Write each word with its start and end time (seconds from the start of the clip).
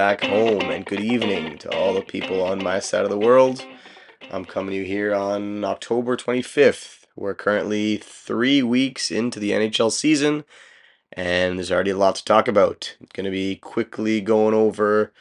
back 0.00 0.24
home, 0.24 0.70
and 0.70 0.86
good 0.86 0.98
evening 0.98 1.58
to 1.58 1.70
all 1.76 1.92
the 1.92 2.00
people 2.00 2.42
on 2.42 2.64
my 2.64 2.78
side 2.78 3.04
of 3.04 3.10
the 3.10 3.18
world. 3.18 3.62
I'm 4.30 4.46
coming 4.46 4.70
to 4.70 4.78
you 4.78 4.84
here 4.86 5.14
on 5.14 5.62
October 5.62 6.16
25th. 6.16 7.04
We're 7.16 7.34
currently 7.34 7.98
three 7.98 8.62
weeks 8.62 9.10
into 9.10 9.38
the 9.38 9.50
NHL 9.50 9.92
season, 9.92 10.44
and 11.12 11.58
there's 11.58 11.70
already 11.70 11.90
a 11.90 11.98
lot 11.98 12.14
to 12.14 12.24
talk 12.24 12.48
about. 12.48 12.96
To 13.12 13.30
be 13.30 13.56
quickly 13.56 14.22
going 14.22 14.54
over 14.54 15.12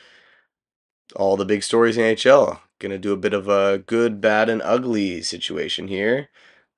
all 1.13 1.35
the 1.35 1.43
big 1.43 1.61
stories 1.61 1.97
in 1.97 2.15
NHL. 2.15 2.59
Going 2.79 2.93
to 2.93 2.97
do 2.97 3.11
a 3.11 3.17
bit 3.17 3.33
of 3.33 3.49
a 3.49 3.79
good, 3.79 4.21
bad, 4.21 4.47
and 4.47 4.61
ugly 4.61 5.21
situation 5.21 5.89
here. 5.89 6.29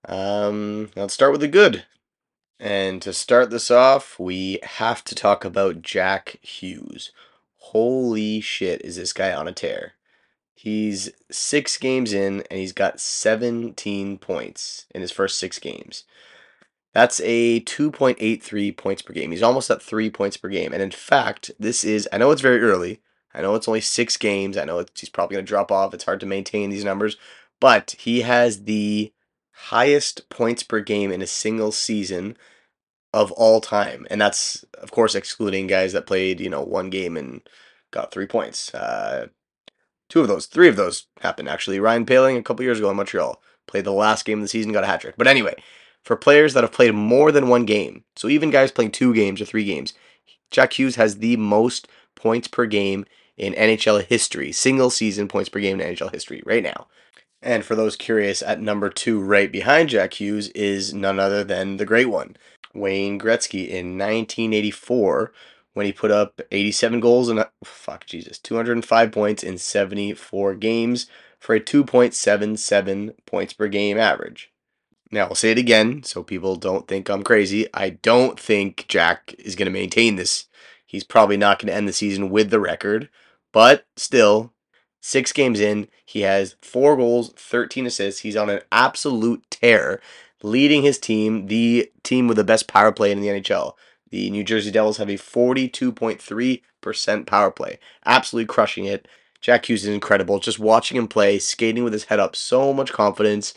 Um, 0.09 0.89
let's 0.95 1.13
start 1.13 1.33
with 1.33 1.41
the 1.41 1.47
good. 1.47 1.85
And 2.59 2.99
to 3.03 3.13
start 3.13 3.51
this 3.51 3.69
off, 3.69 4.19
we 4.19 4.57
have 4.63 5.03
to 5.03 5.13
talk 5.13 5.45
about 5.45 5.83
Jack 5.83 6.39
Hughes. 6.41 7.11
Holy 7.65 8.41
shit, 8.41 8.81
is 8.83 8.95
this 8.95 9.13
guy 9.13 9.31
on 9.31 9.47
a 9.47 9.51
tear? 9.51 9.93
He's 10.55 11.11
six 11.29 11.77
games 11.77 12.11
in 12.11 12.43
and 12.49 12.59
he's 12.59 12.73
got 12.73 12.99
17 12.99 14.17
points 14.17 14.87
in 14.95 15.01
his 15.01 15.11
first 15.11 15.37
six 15.37 15.59
games. 15.59 16.03
That's 16.91 17.21
a 17.21 17.61
2.83 17.61 18.75
points 18.75 19.03
per 19.03 19.13
game. 19.13 19.31
He's 19.31 19.43
almost 19.43 19.69
at 19.69 19.81
three 19.81 20.09
points 20.09 20.37
per 20.37 20.49
game. 20.49 20.73
And 20.73 20.81
in 20.81 20.91
fact, 20.91 21.51
this 21.59 21.83
is, 21.83 22.09
I 22.11 22.17
know 22.17 22.31
it's 22.31 22.41
very 22.41 22.59
early. 22.59 22.99
I 23.33 23.41
know 23.41 23.53
it's 23.53 23.67
only 23.67 23.79
six 23.79 24.17
games. 24.17 24.57
I 24.57 24.65
know 24.65 24.83
he's 24.95 25.09
probably 25.09 25.35
going 25.35 25.45
to 25.45 25.49
drop 25.49 25.71
off. 25.71 25.93
It's 25.93 26.03
hard 26.03 26.19
to 26.21 26.25
maintain 26.25 26.71
these 26.71 26.83
numbers. 26.83 27.15
But 27.59 27.95
he 27.99 28.21
has 28.21 28.63
the 28.63 29.13
highest 29.51 30.29
points 30.29 30.63
per 30.63 30.81
game 30.81 31.11
in 31.11 31.21
a 31.21 31.27
single 31.27 31.71
season 31.71 32.35
of 33.13 33.31
all 33.33 33.61
time. 33.61 34.07
And 34.09 34.21
that's, 34.21 34.63
of 34.75 34.91
course, 34.91 35.15
excluding 35.15 35.67
guys 35.67 35.93
that 35.93 36.07
played, 36.07 36.39
you 36.39 36.49
know, 36.49 36.61
one 36.61 36.89
game 36.89 37.17
and 37.17 37.41
got 37.91 38.11
three 38.11 38.27
points. 38.27 38.73
Uh, 38.73 39.27
two 40.09 40.21
of 40.21 40.27
those, 40.27 40.45
three 40.45 40.67
of 40.67 40.75
those 40.75 41.07
happened 41.21 41.49
actually. 41.49 41.79
Ryan 41.79 42.05
Poehling 42.05 42.37
a 42.37 42.43
couple 42.43 42.63
years 42.63 42.79
ago 42.79 42.89
in 42.89 42.97
Montreal 42.97 43.41
played 43.67 43.85
the 43.85 43.91
last 43.91 44.25
game 44.25 44.39
of 44.39 44.43
the 44.43 44.47
season, 44.47 44.71
got 44.71 44.83
a 44.83 44.87
hat 44.87 45.01
trick. 45.01 45.15
But 45.17 45.27
anyway, 45.27 45.55
for 46.03 46.15
players 46.15 46.53
that 46.53 46.63
have 46.63 46.73
played 46.73 46.93
more 46.93 47.31
than 47.31 47.47
one 47.47 47.65
game, 47.65 48.03
so 48.15 48.27
even 48.27 48.49
guys 48.49 48.71
playing 48.71 48.91
two 48.91 49.13
games 49.13 49.41
or 49.41 49.45
three 49.45 49.65
games, 49.65 49.93
Jack 50.49 50.77
Hughes 50.77 50.95
has 50.95 51.17
the 51.17 51.37
most 51.37 51.87
points 52.15 52.47
per 52.47 52.65
game 52.65 53.05
in 53.37 53.53
NHL 53.53 54.03
history, 54.03 54.51
single 54.51 54.89
season 54.89 55.27
points 55.27 55.49
per 55.49 55.59
game 55.59 55.79
in 55.79 55.95
NHL 55.95 56.11
history 56.11 56.43
right 56.45 56.63
now. 56.63 56.87
And 57.41 57.65
for 57.65 57.75
those 57.75 57.95
curious, 57.95 58.41
at 58.41 58.61
number 58.61 58.89
two, 58.89 59.19
right 59.19 59.51
behind 59.51 59.89
Jack 59.89 60.19
Hughes, 60.19 60.49
is 60.49 60.93
none 60.93 61.19
other 61.19 61.43
than 61.43 61.77
the 61.77 61.85
great 61.85 62.05
one, 62.05 62.37
Wayne 62.73 63.19
Gretzky 63.19 63.67
in 63.67 63.97
1984 63.97 65.33
when 65.73 65.85
he 65.85 65.93
put 65.93 66.11
up 66.11 66.41
87 66.51 66.99
goals 66.99 67.29
and 67.29 67.45
fuck 67.63 68.05
Jesus, 68.05 68.37
205 68.37 69.11
points 69.11 69.43
in 69.43 69.57
74 69.57 70.55
games 70.55 71.07
for 71.39 71.55
a 71.55 71.59
2.77 71.59 73.15
points 73.25 73.53
per 73.53 73.67
game 73.67 73.97
average. 73.97 74.51
Now, 75.11 75.25
I'll 75.25 75.35
say 75.35 75.51
it 75.51 75.57
again 75.57 76.03
so 76.03 76.23
people 76.23 76.55
don't 76.55 76.87
think 76.87 77.09
I'm 77.09 77.23
crazy. 77.23 77.67
I 77.73 77.91
don't 77.91 78.39
think 78.39 78.85
Jack 78.87 79.35
is 79.39 79.55
going 79.55 79.65
to 79.65 79.71
maintain 79.71 80.15
this. 80.15 80.45
He's 80.85 81.03
probably 81.03 81.37
not 81.37 81.59
going 81.59 81.67
to 81.67 81.73
end 81.73 81.87
the 81.87 81.93
season 81.93 82.29
with 82.29 82.49
the 82.49 82.59
record, 82.59 83.09
but 83.51 83.85
still, 83.95 84.50
six 85.01 85.33
games 85.33 85.59
in, 85.59 85.89
he 86.05 86.21
has 86.21 86.55
four 86.61 86.95
goals, 86.95 87.33
13 87.35 87.85
assists. 87.85 88.21
He's 88.21 88.37
on 88.37 88.49
an 88.49 88.61
absolute 88.71 89.43
tear 89.49 89.99
leading 90.43 90.83
his 90.83 90.97
team, 90.97 91.47
the 91.47 91.91
team 92.03 92.27
with 92.27 92.37
the 92.37 92.43
best 92.43 92.67
power 92.67 92.91
play 92.91 93.11
in 93.11 93.21
the 93.21 93.27
NHL. 93.27 93.73
The 94.09 94.29
New 94.29 94.43
Jersey 94.43 94.71
Devils 94.71 94.97
have 94.97 95.09
a 95.09 95.13
42.3% 95.13 97.25
power 97.25 97.51
play, 97.51 97.79
absolutely 98.05 98.47
crushing 98.47 98.85
it. 98.85 99.07
Jack 99.39 99.67
Hughes 99.67 99.83
is 99.83 99.93
incredible. 99.93 100.39
Just 100.39 100.59
watching 100.59 100.97
him 100.97 101.07
play, 101.07 101.39
skating 101.39 101.83
with 101.83 101.93
his 101.93 102.03
head 102.05 102.19
up, 102.19 102.35
so 102.35 102.73
much 102.73 102.93
confidence. 102.93 103.53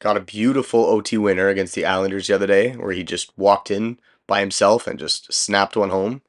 Got 0.00 0.16
a 0.16 0.20
beautiful 0.20 0.84
OT 0.84 1.16
winner 1.16 1.48
against 1.48 1.74
the 1.74 1.84
Islanders 1.84 2.26
the 2.26 2.34
other 2.34 2.48
day, 2.48 2.72
where 2.72 2.92
he 2.92 3.04
just 3.04 3.36
walked 3.38 3.70
in 3.70 4.00
by 4.26 4.40
himself 4.40 4.88
and 4.88 4.98
just 4.98 5.32
snapped 5.32 5.76
one 5.76 5.90
home. 5.90 6.22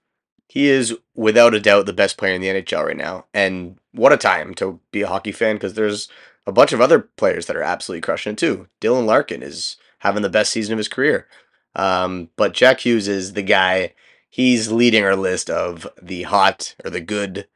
He 0.53 0.68
is 0.68 0.96
without 1.16 1.56
a 1.56 1.59
doubt 1.59 1.88
the 1.88 1.94
best 1.94 2.16
player 2.16 2.36
in 2.36 2.40
the 2.40 2.47
NHL 2.47 2.86
right 2.86 2.96
now. 2.96 3.25
And 3.34 3.80
what 3.91 4.14
a 4.14 4.18
time 4.18 4.53
to 4.53 4.80
be 4.91 5.02
a 5.02 5.08
hockey 5.08 5.31
fan 5.31 5.56
because 5.56 5.74
there's 5.74 6.09
a 6.46 6.52
bunch 6.52 6.74
of 6.74 6.80
other 6.80 7.00
players 7.00 7.47
that 7.47 7.56
are 7.56 7.64
absolutely 7.64 8.02
crushing 8.02 8.34
it 8.34 8.38
too. 8.38 8.68
Dylan 8.80 9.08
Larkin 9.08 9.41
is 9.41 9.78
having 10.02 10.22
the 10.22 10.30
best 10.30 10.52
season 10.52 10.74
of 10.74 10.78
his 10.78 10.88
career. 10.88 11.28
Um, 11.75 12.30
but 12.36 12.53
Jack 12.53 12.81
Hughes 12.81 13.08
is 13.08 13.34
the 13.34 13.41
guy. 13.41 13.96
He's 14.30 14.72
leading 14.72 15.03
our 15.03 15.16
list 15.16 15.50
of 15.50 15.88
the 16.00 16.22
hot 16.22 16.75
or 16.85 16.91
the 16.91 17.02
good 17.02 17.47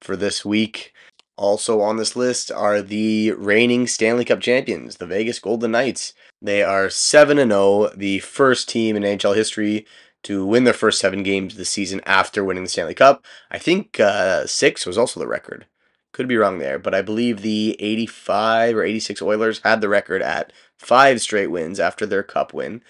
for 0.00 0.16
this 0.16 0.44
week. 0.44 0.92
Also 1.36 1.80
on 1.80 1.98
this 1.98 2.16
list 2.16 2.50
are 2.50 2.82
the 2.82 3.30
reigning 3.30 3.86
Stanley 3.86 4.24
Cup 4.24 4.40
champions, 4.40 4.96
the 4.96 5.06
Vegas 5.06 5.38
Golden 5.38 5.70
Knights. 5.70 6.14
They 6.42 6.64
are 6.64 6.90
7 6.90 7.36
0, 7.36 7.90
the 7.94 8.18
first 8.18 8.68
team 8.68 8.96
in 8.96 9.04
NHL 9.04 9.36
history 9.36 9.86
to 10.22 10.44
win 10.44 10.64
their 10.64 10.74
first 10.74 11.00
seven 11.00 11.22
games 11.22 11.54
of 11.54 11.58
the 11.58 11.64
season 11.64 12.00
after 12.04 12.44
winning 12.44 12.64
the 12.64 12.68
Stanley 12.70 12.94
Cup. 12.94 13.24
I 13.50 13.58
think 13.58 13.98
uh, 13.98 14.46
six 14.46 14.86
was 14.86 14.98
also 14.98 15.20
the 15.20 15.26
record. 15.26 15.66
Could 16.12 16.28
be 16.28 16.36
wrong 16.36 16.58
there, 16.58 16.78
but 16.78 16.94
I 16.94 17.02
believe 17.02 17.40
the 17.40 17.76
85 17.80 18.76
or 18.76 18.82
86 18.82 19.22
Oilers 19.22 19.60
had 19.62 19.80
the 19.80 19.88
record 19.88 20.22
at 20.22 20.52
five 20.76 21.20
straight 21.20 21.46
wins 21.48 21.78
after 21.78 22.04
their 22.04 22.22
cup 22.22 22.52
win. 22.52 22.82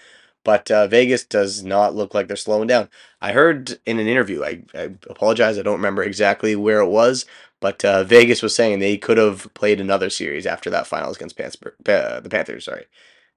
But 0.43 0.71
uh, 0.71 0.87
Vegas 0.87 1.23
does 1.23 1.63
not 1.63 1.93
look 1.93 2.15
like 2.15 2.27
they're 2.27 2.35
slowing 2.35 2.67
down. 2.67 2.89
I 3.21 3.31
heard 3.31 3.77
in 3.85 3.99
an 3.99 4.07
interview, 4.07 4.43
I, 4.43 4.63
I 4.73 4.89
apologize, 5.07 5.59
I 5.59 5.61
don't 5.61 5.75
remember 5.75 6.01
exactly 6.01 6.55
where 6.55 6.79
it 6.79 6.89
was, 6.89 7.25
but 7.59 7.85
uh, 7.85 8.03
Vegas 8.03 8.41
was 8.41 8.55
saying 8.55 8.79
they 8.79 8.97
could 8.97 9.17
have 9.17 9.53
played 9.53 9.79
another 9.79 10.09
series 10.09 10.47
after 10.47 10.71
that 10.71 10.87
finals 10.87 11.17
against 11.17 11.39
uh, 11.39 12.19
the 12.19 12.29
Panthers. 12.29 12.65
Sorry, 12.65 12.85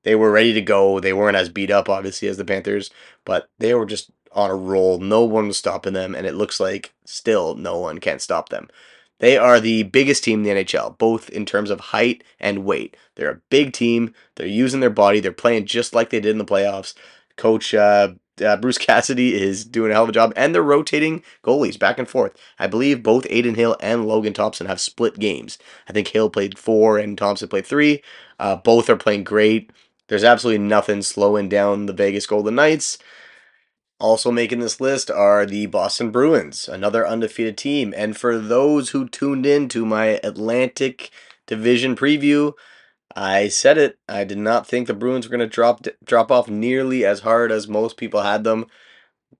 they 0.05 0.15
were 0.15 0.31
ready 0.31 0.53
to 0.53 0.63
go. 0.63 1.01
They 1.01 1.13
weren't 1.13 1.37
as 1.37 1.49
beat 1.49 1.71
up, 1.71 1.89
obviously, 1.89 2.29
as 2.29 2.37
the 2.37 2.45
Panthers, 2.45 2.91
but 3.25 3.49
they 3.59 3.75
were 3.75 3.87
just 3.87 4.11
on 4.33 4.51
a 4.51 4.55
roll. 4.55 4.99
No 4.99 5.25
one 5.25 5.49
was 5.49 5.57
stopping 5.57 5.93
them, 5.93 6.15
and 6.15 6.27
it 6.27 6.35
looks 6.35 6.61
like 6.61 6.95
still 7.05 7.55
no 7.55 7.79
one 7.79 7.99
can 7.99 8.19
stop 8.19 8.49
them. 8.49 8.69
They 9.21 9.37
are 9.37 9.61
the 9.61 9.85
biggest 9.85 10.25
team 10.25 10.45
in 10.45 10.57
the 10.57 10.65
NHL, 10.65 10.99
both 10.99 11.31
in 11.31 11.47
terms 11.47 11.71
of 11.71 11.81
height 11.81 12.25
and 12.41 12.65
weight. 12.65 12.97
They're 13.15 13.31
a 13.31 13.41
big 13.49 13.73
team. 13.73 14.13
They're 14.35 14.47
using 14.47 14.81
their 14.81 14.91
body. 14.91 15.21
They're 15.21 15.33
playing 15.33 15.67
just 15.67 15.95
like 15.95 16.11
they 16.11 16.21
did 16.21 16.33
in 16.33 16.39
the 16.39 16.45
playoffs. 16.45 16.95
Coach 17.37 17.75
uh, 17.75 18.15
uh, 18.45 18.57
Bruce 18.57 18.79
Cassidy 18.87 19.41
is 19.41 19.65
doing 19.65 19.91
a 19.91 19.95
hell 19.95 20.03
of 20.05 20.09
a 20.09 20.13
job, 20.13 20.33
and 20.37 20.55
they're 20.55 20.63
rotating 20.63 21.23
goalies 21.43 21.79
back 21.79 21.99
and 21.99 22.09
forth. 22.09 22.37
I 22.59 22.67
believe 22.67 23.03
both 23.03 23.27
Adin 23.27 23.55
Hill 23.55 23.77
and 23.81 24.07
Logan 24.07 24.33
Thompson 24.33 24.67
have 24.67 24.81
split 24.81 25.19
games. 25.19 25.59
I 25.89 25.93
think 25.93 26.09
Hill 26.09 26.31
played 26.31 26.59
four 26.59 26.99
and 26.99 27.17
Thompson 27.17 27.49
played 27.49 27.67
three. 27.67 28.03
Uh, 28.39 28.57
both 28.57 28.91
are 28.91 28.97
playing 28.97 29.25
great. 29.25 29.71
There's 30.09 30.25
absolutely 30.25 30.65
nothing 30.65 31.03
slowing 31.03 31.49
down 31.49 31.87
the 31.87 31.93
Vegas 31.93 32.27
Golden 32.27 32.57
Knights. 32.57 32.99
Also 34.01 34.31
making 34.31 34.59
this 34.59 34.81
list 34.81 35.11
are 35.11 35.47
the 35.47 35.67
Boston 35.67 36.11
Bruins, 36.11 36.69
another 36.69 37.07
undefeated 37.07 37.57
team. 37.57 37.95
And 37.97 38.17
for 38.17 38.39
those 38.39 38.91
who 38.91 39.09
tuned 39.09 39.47
in 39.47 39.69
to 39.71 39.87
my 39.87 40.21
Atlantic 40.23 41.11
Division 41.47 41.95
preview, 41.97 42.53
I 43.17 43.49
said 43.49 43.79
it. 43.79 43.99
I 44.09 44.25
did 44.25 44.39
not 44.39 44.67
think 44.67 44.87
the 44.87 44.95
Bruins 44.95 45.27
were 45.27 45.37
going 45.37 45.49
to 45.49 45.53
drop 45.55 45.87
drop 46.05 46.31
off 46.33 46.49
nearly 46.49 47.05
as 47.05 47.21
hard 47.21 47.53
as 47.53 47.69
most 47.69 47.97
people 47.97 48.23
had 48.23 48.45
them. 48.45 48.67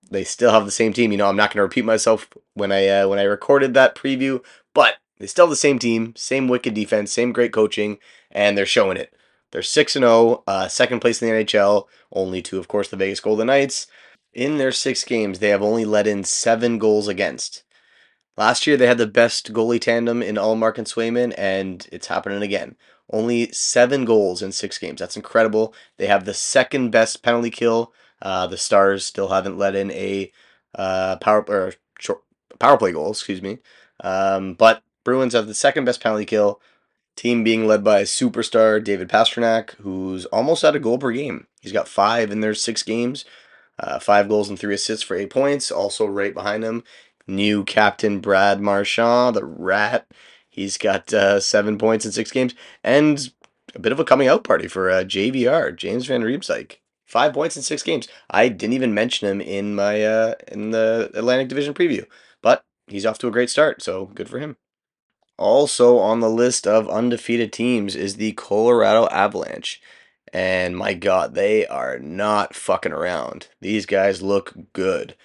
They 0.09 0.23
still 0.23 0.51
have 0.51 0.65
the 0.65 0.71
same 0.71 0.93
team. 0.93 1.11
You 1.11 1.17
know, 1.17 1.27
I'm 1.27 1.35
not 1.35 1.49
going 1.49 1.57
to 1.57 1.63
repeat 1.63 1.83
myself 1.83 2.29
when 2.53 2.71
I 2.71 2.87
uh, 2.87 3.07
when 3.07 3.19
I 3.19 3.23
recorded 3.23 3.73
that 3.73 3.95
preview, 3.95 4.43
but 4.73 4.95
they 5.19 5.27
still 5.27 5.45
have 5.45 5.49
the 5.49 5.55
same 5.57 5.79
team, 5.79 6.13
same 6.15 6.47
wicked 6.47 6.73
defense, 6.73 7.11
same 7.11 7.33
great 7.33 7.51
coaching, 7.51 7.97
and 8.31 8.57
they're 8.57 8.65
showing 8.65 8.97
it. 8.97 9.13
They're 9.55 9.61
six 9.61 9.95
and 9.95 10.03
zero, 10.03 10.11
oh, 10.11 10.43
uh, 10.47 10.67
second 10.67 10.99
place 10.99 11.21
in 11.21 11.29
the 11.29 11.45
NHL, 11.45 11.85
only 12.11 12.41
to 12.41 12.59
of 12.59 12.67
course 12.67 12.89
the 12.89 12.97
Vegas 12.97 13.21
Golden 13.21 13.47
Knights. 13.47 13.87
In 14.33 14.57
their 14.57 14.73
six 14.73 15.05
games, 15.05 15.39
they 15.39 15.47
have 15.47 15.61
only 15.61 15.85
let 15.85 16.07
in 16.07 16.25
seven 16.25 16.77
goals 16.77 17.07
against. 17.07 17.63
Last 18.35 18.67
year, 18.67 18.75
they 18.75 18.85
had 18.85 18.97
the 18.97 19.07
best 19.07 19.53
goalie 19.53 19.79
tandem 19.79 20.21
in 20.21 20.35
Ullmark 20.35 20.77
and 20.77 20.85
Swayman, 20.85 21.33
and 21.37 21.87
it's 21.89 22.07
happening 22.07 22.41
again. 22.41 22.75
Only 23.09 23.49
seven 23.53 24.03
goals 24.03 24.41
in 24.41 24.51
six 24.51 24.77
games. 24.77 24.99
That's 24.99 25.15
incredible. 25.15 25.73
They 25.95 26.07
have 26.07 26.25
the 26.25 26.33
second 26.33 26.89
best 26.89 27.23
penalty 27.23 27.49
kill. 27.49 27.93
Uh, 28.21 28.47
the 28.47 28.57
Stars 28.57 29.05
still 29.05 29.29
haven't 29.29 29.57
let 29.57 29.73
in 29.73 29.89
a 29.91 30.33
uh, 30.77 31.15
power 31.21 31.45
or 31.47 31.75
short, 31.97 32.23
power 32.59 32.75
play 32.75 32.91
goal, 32.91 33.11
excuse 33.11 33.41
me. 33.41 33.59
Um, 34.01 34.55
but 34.55 34.83
Bruins 35.05 35.31
have 35.31 35.47
the 35.47 35.53
second 35.53 35.85
best 35.85 36.03
penalty 36.03 36.25
kill. 36.25 36.59
Team 37.15 37.43
being 37.43 37.65
led 37.65 37.83
by 37.83 38.03
superstar 38.03 38.83
David 38.83 39.09
Pastrnak, 39.09 39.71
who's 39.75 40.25
almost 40.25 40.63
at 40.63 40.75
a 40.75 40.79
goal 40.79 40.97
per 40.97 41.11
game. 41.11 41.47
He's 41.61 41.71
got 41.71 41.87
five 41.87 42.29
in 42.29 42.41
their 42.41 42.53
six 42.53 42.83
games. 42.83 43.25
Uh, 43.79 43.99
five 43.99 44.29
goals 44.29 44.49
and 44.49 44.57
three 44.57 44.73
assists 44.73 45.03
for 45.03 45.15
eight 45.15 45.29
points. 45.29 45.71
Also, 45.71 46.05
right 46.05 46.33
behind 46.33 46.63
him, 46.63 46.83
new 47.27 47.63
captain 47.63 48.19
Brad 48.19 48.61
Marchand, 48.61 49.35
the 49.35 49.45
rat. 49.45 50.07
He's 50.49 50.77
got 50.77 51.13
uh, 51.13 51.39
seven 51.39 51.77
points 51.77 52.05
in 52.05 52.11
six 52.11 52.31
games. 52.31 52.53
And 52.83 53.29
a 53.73 53.79
bit 53.79 53.91
of 53.91 53.99
a 53.99 54.05
coming 54.05 54.27
out 54.27 54.43
party 54.43 54.67
for 54.67 54.89
uh, 54.89 55.03
JVR, 55.03 55.75
James 55.75 56.05
Van 56.05 56.21
Riemsdyk. 56.21 56.77
Five 57.05 57.33
points 57.33 57.55
in 57.55 57.61
six 57.61 57.83
games. 57.83 58.07
I 58.29 58.47
didn't 58.49 58.73
even 58.73 58.93
mention 58.93 59.27
him 59.27 59.41
in 59.41 59.75
my 59.75 60.03
uh, 60.03 60.35
in 60.47 60.71
the 60.71 61.11
Atlantic 61.13 61.49
Division 61.49 61.73
preview, 61.73 62.05
but 62.41 62.63
he's 62.87 63.05
off 63.05 63.19
to 63.19 63.27
a 63.27 63.31
great 63.31 63.49
start, 63.49 63.81
so 63.81 64.07
good 64.07 64.27
for 64.27 64.39
him. 64.39 64.57
Also 65.37 65.97
on 65.97 66.19
the 66.19 66.29
list 66.29 66.65
of 66.65 66.89
undefeated 66.89 67.51
teams 67.51 67.95
is 67.95 68.15
the 68.15 68.31
Colorado 68.33 69.07
Avalanche. 69.07 69.81
And 70.31 70.77
my 70.77 70.93
God, 70.93 71.33
they 71.33 71.65
are 71.67 71.99
not 71.99 72.55
fucking 72.55 72.91
around. 72.91 73.47
These 73.61 73.85
guys 73.85 74.21
look 74.21 74.53
good. 74.73 75.15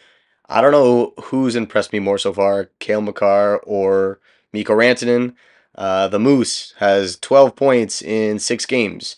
I 0.48 0.60
don't 0.60 0.72
know 0.72 1.14
who's 1.24 1.54
impressed 1.54 1.92
me 1.92 2.00
more 2.00 2.18
so 2.18 2.32
far, 2.32 2.70
Cale 2.80 3.00
Makar 3.00 3.58
or 3.58 4.20
Mikko 4.52 4.74
Rantanen. 4.74 5.34
Uh, 5.76 6.08
the 6.08 6.18
Moose 6.18 6.74
has 6.78 7.16
12 7.20 7.54
points 7.54 8.02
in 8.02 8.38
six 8.40 8.66
games, 8.66 9.16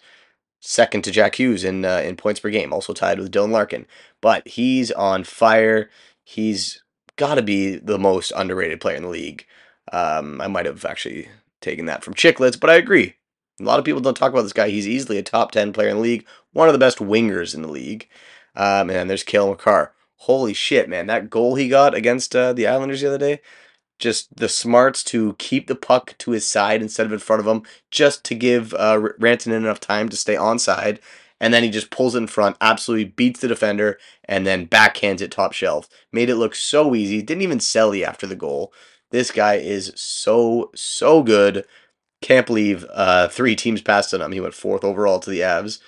second 0.61 1.03
to 1.05 1.11
Jack 1.11 1.37
Hughes 1.37 1.65
in 1.65 1.85
uh, 1.85 2.03
in 2.05 2.17
points 2.17 2.41
per 2.41 2.50
game, 2.50 2.73
also 2.73 2.93
tied 2.93 3.19
with 3.19 3.33
Dylan 3.33 3.50
Larkin. 3.50 3.87
But 4.21 4.47
he's 4.47 4.91
on 4.93 5.25
fire. 5.25 5.88
He's 6.23 6.83
got 7.17 7.37
to 7.37 7.43
be 7.43 7.77
the 7.77 7.99
most 7.99 8.33
underrated 8.37 8.81
player 8.81 8.97
in 8.97 9.03
the 9.03 9.09
league. 9.09 9.47
Um, 9.93 10.41
I 10.41 10.49
might 10.49 10.67
have 10.67 10.85
actually 10.85 11.29
taken 11.61 11.87
that 11.87 12.03
from 12.03 12.15
Chicklets, 12.15 12.59
but 12.59 12.71
I 12.71 12.75
agree. 12.75 13.15
A 13.61 13.65
lot 13.65 13.79
of 13.79 13.85
people 13.85 14.00
don't 14.00 14.17
talk 14.17 14.33
about 14.33 14.43
this 14.43 14.53
guy. 14.53 14.71
He's 14.71 14.89
easily 14.89 15.19
a 15.19 15.23
top 15.23 15.53
10 15.53 15.73
player 15.73 15.89
in 15.89 15.97
the 15.97 16.03
league, 16.03 16.27
one 16.53 16.69
of 16.69 16.73
the 16.73 16.79
best 16.79 16.99
wingers 16.99 17.55
in 17.55 17.62
the 17.62 17.69
league. 17.69 18.09
Um, 18.56 18.91
and 18.91 19.09
there's 19.09 19.23
Cale 19.23 19.50
Makar. 19.50 19.93
Holy 20.17 20.55
shit, 20.55 20.89
man. 20.89 21.06
That 21.06 21.31
goal 21.31 21.56
he 21.56 21.69
got 21.69 21.94
against 21.94 22.35
uh, 22.35 22.53
the 22.53 22.67
Islanders 22.67 23.00
the 23.00 23.09
other 23.09 23.19
day, 23.19 23.41
just 23.99 24.37
the 24.37 24.49
smarts 24.49 25.03
to 25.05 25.35
keep 25.39 25.67
the 25.67 25.75
puck 25.75 26.15
to 26.19 26.31
his 26.31 26.47
side 26.47 26.81
instead 26.81 27.06
of 27.06 27.12
in 27.12 27.19
front 27.19 27.41
of 27.41 27.47
him, 27.47 27.62
just 27.91 28.25
to 28.25 28.35
give 28.35 28.73
uh, 28.75 28.99
Rantanen 29.21 29.56
enough 29.56 29.81
time 29.81 30.09
to 30.09 30.17
stay 30.17 30.35
onside. 30.35 30.99
And 31.41 31.53
then 31.53 31.65
he 31.65 31.71
just 31.71 31.91
pulls 31.91 32.15
it 32.15 32.19
in 32.19 32.29
front, 32.29 32.56
absolutely 32.61 33.06
beats 33.06 33.41
the 33.41 33.49
defender, 33.49 33.99
and 34.25 34.47
then 34.47 34.69
backhands 34.69 35.21
it 35.21 35.33
top 35.33 35.53
shelf. 35.53 35.88
Made 36.12 36.31
it 36.31 36.37
look 36.37 36.55
so 36.55 36.95
easy. 36.95 37.21
Didn't 37.21 37.43
even 37.43 37.59
sell 37.59 37.93
after 38.05 38.29
the 38.29 38.37
goal. 38.37 38.73
This 39.12 39.31
guy 39.31 39.55
is 39.56 39.93
so, 39.94 40.70
so 40.75 41.23
good. 41.23 41.64
Can't 42.23 42.47
believe 42.47 42.85
uh, 42.93 43.29
three 43.29 43.55
teams 43.55 43.82
passed 43.82 44.12
on 44.12 44.23
him. 44.23 44.32
He 44.32 44.41
went 44.41 44.55
fourth 44.55 44.82
overall 44.82 45.20
to 45.20 45.31
the 45.31 45.41
Avs. 45.41 45.81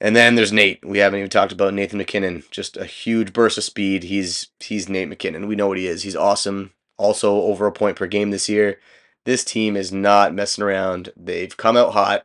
And 0.00 0.14
then 0.14 0.34
there's 0.34 0.52
Nate. 0.52 0.84
We 0.84 0.98
haven't 0.98 1.18
even 1.18 1.30
talked 1.30 1.52
about 1.52 1.74
Nathan 1.74 1.98
MacKinnon. 1.98 2.44
Just 2.50 2.76
a 2.76 2.84
huge 2.84 3.32
burst 3.32 3.58
of 3.58 3.64
speed. 3.64 4.04
He's 4.04 4.48
he's 4.60 4.88
Nate 4.88 5.08
MacKinnon. 5.08 5.48
We 5.48 5.56
know 5.56 5.66
what 5.66 5.78
he 5.78 5.86
is. 5.86 6.02
He's 6.02 6.14
awesome. 6.14 6.72
Also 6.98 7.34
over 7.42 7.66
a 7.66 7.72
point 7.72 7.96
per 7.96 8.06
game 8.06 8.30
this 8.30 8.48
year. 8.48 8.78
This 9.24 9.44
team 9.44 9.76
is 9.76 9.92
not 9.92 10.34
messing 10.34 10.64
around. 10.64 11.12
They've 11.16 11.56
come 11.56 11.76
out 11.76 11.92
hot. 11.92 12.24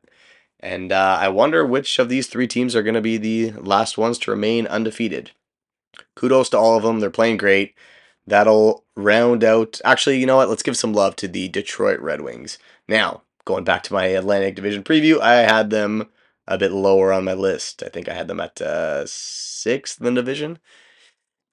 And 0.60 0.92
uh, 0.92 1.18
I 1.20 1.30
wonder 1.30 1.66
which 1.66 2.00
of 2.00 2.10
these 2.10 2.28
three 2.28 2.48
teams 2.48 2.76
are 2.76 2.84
going 2.84 2.94
to 2.94 3.02
be 3.02 3.18
the 3.18 3.52
last 3.52 3.98
ones 3.98 4.18
to 4.20 4.32
remain 4.32 4.66
undefeated. 4.68 5.32
Kudos 6.16 6.50
to 6.50 6.58
all 6.58 6.78
of 6.78 6.84
them. 6.84 7.00
They're 7.00 7.10
playing 7.10 7.38
great. 7.38 7.76
That'll 8.26 8.86
round 8.96 9.44
out. 9.44 9.82
Actually, 9.84 10.20
you 10.20 10.26
know 10.26 10.38
what? 10.38 10.50
Let's 10.50 10.64
give 10.64 10.78
some 10.78 10.94
love 10.94 11.16
to 11.18 11.28
the 11.28 11.50
Detroit 11.50 12.00
Red 12.00 12.22
Wings. 12.22 12.58
Now, 12.88 13.24
going 13.46 13.64
back 13.64 13.84
to 13.84 13.94
my 13.94 14.06
Atlantic 14.06 14.56
Division 14.56 14.84
preview, 14.84 15.20
I 15.20 15.36
had 15.36 15.70
them 15.70 16.10
a 16.48 16.58
bit 16.58 16.72
lower 16.72 17.12
on 17.12 17.26
my 17.26 17.34
list. 17.34 17.84
I 17.84 17.90
think 17.90 18.08
I 18.08 18.14
had 18.14 18.28
them 18.28 18.40
at 18.40 18.62
uh, 18.62 19.06
sixth 19.06 20.00
in 20.00 20.06
the 20.06 20.22
division. 20.22 20.60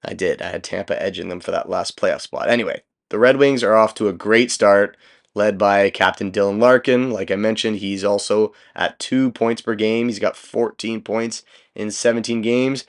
I 0.03 0.13
did. 0.13 0.41
I 0.41 0.49
had 0.49 0.63
Tampa 0.63 1.01
edging 1.01 1.29
them 1.29 1.39
for 1.39 1.51
that 1.51 1.69
last 1.69 1.97
playoff 1.97 2.21
spot. 2.21 2.49
Anyway, 2.49 2.83
the 3.09 3.19
Red 3.19 3.37
Wings 3.37 3.63
are 3.63 3.75
off 3.75 3.93
to 3.95 4.07
a 4.07 4.13
great 4.13 4.51
start, 4.51 4.97
led 5.35 5.57
by 5.57 5.89
Captain 5.89 6.31
Dylan 6.31 6.59
Larkin. 6.59 7.11
Like 7.11 7.29
I 7.31 7.35
mentioned, 7.35 7.77
he's 7.77 8.03
also 8.03 8.53
at 8.75 8.99
two 8.99 9.31
points 9.31 9.61
per 9.61 9.75
game. 9.75 10.07
He's 10.07 10.19
got 10.19 10.35
14 10.35 11.01
points 11.01 11.43
in 11.75 11.91
17 11.91 12.41
games. 12.41 12.85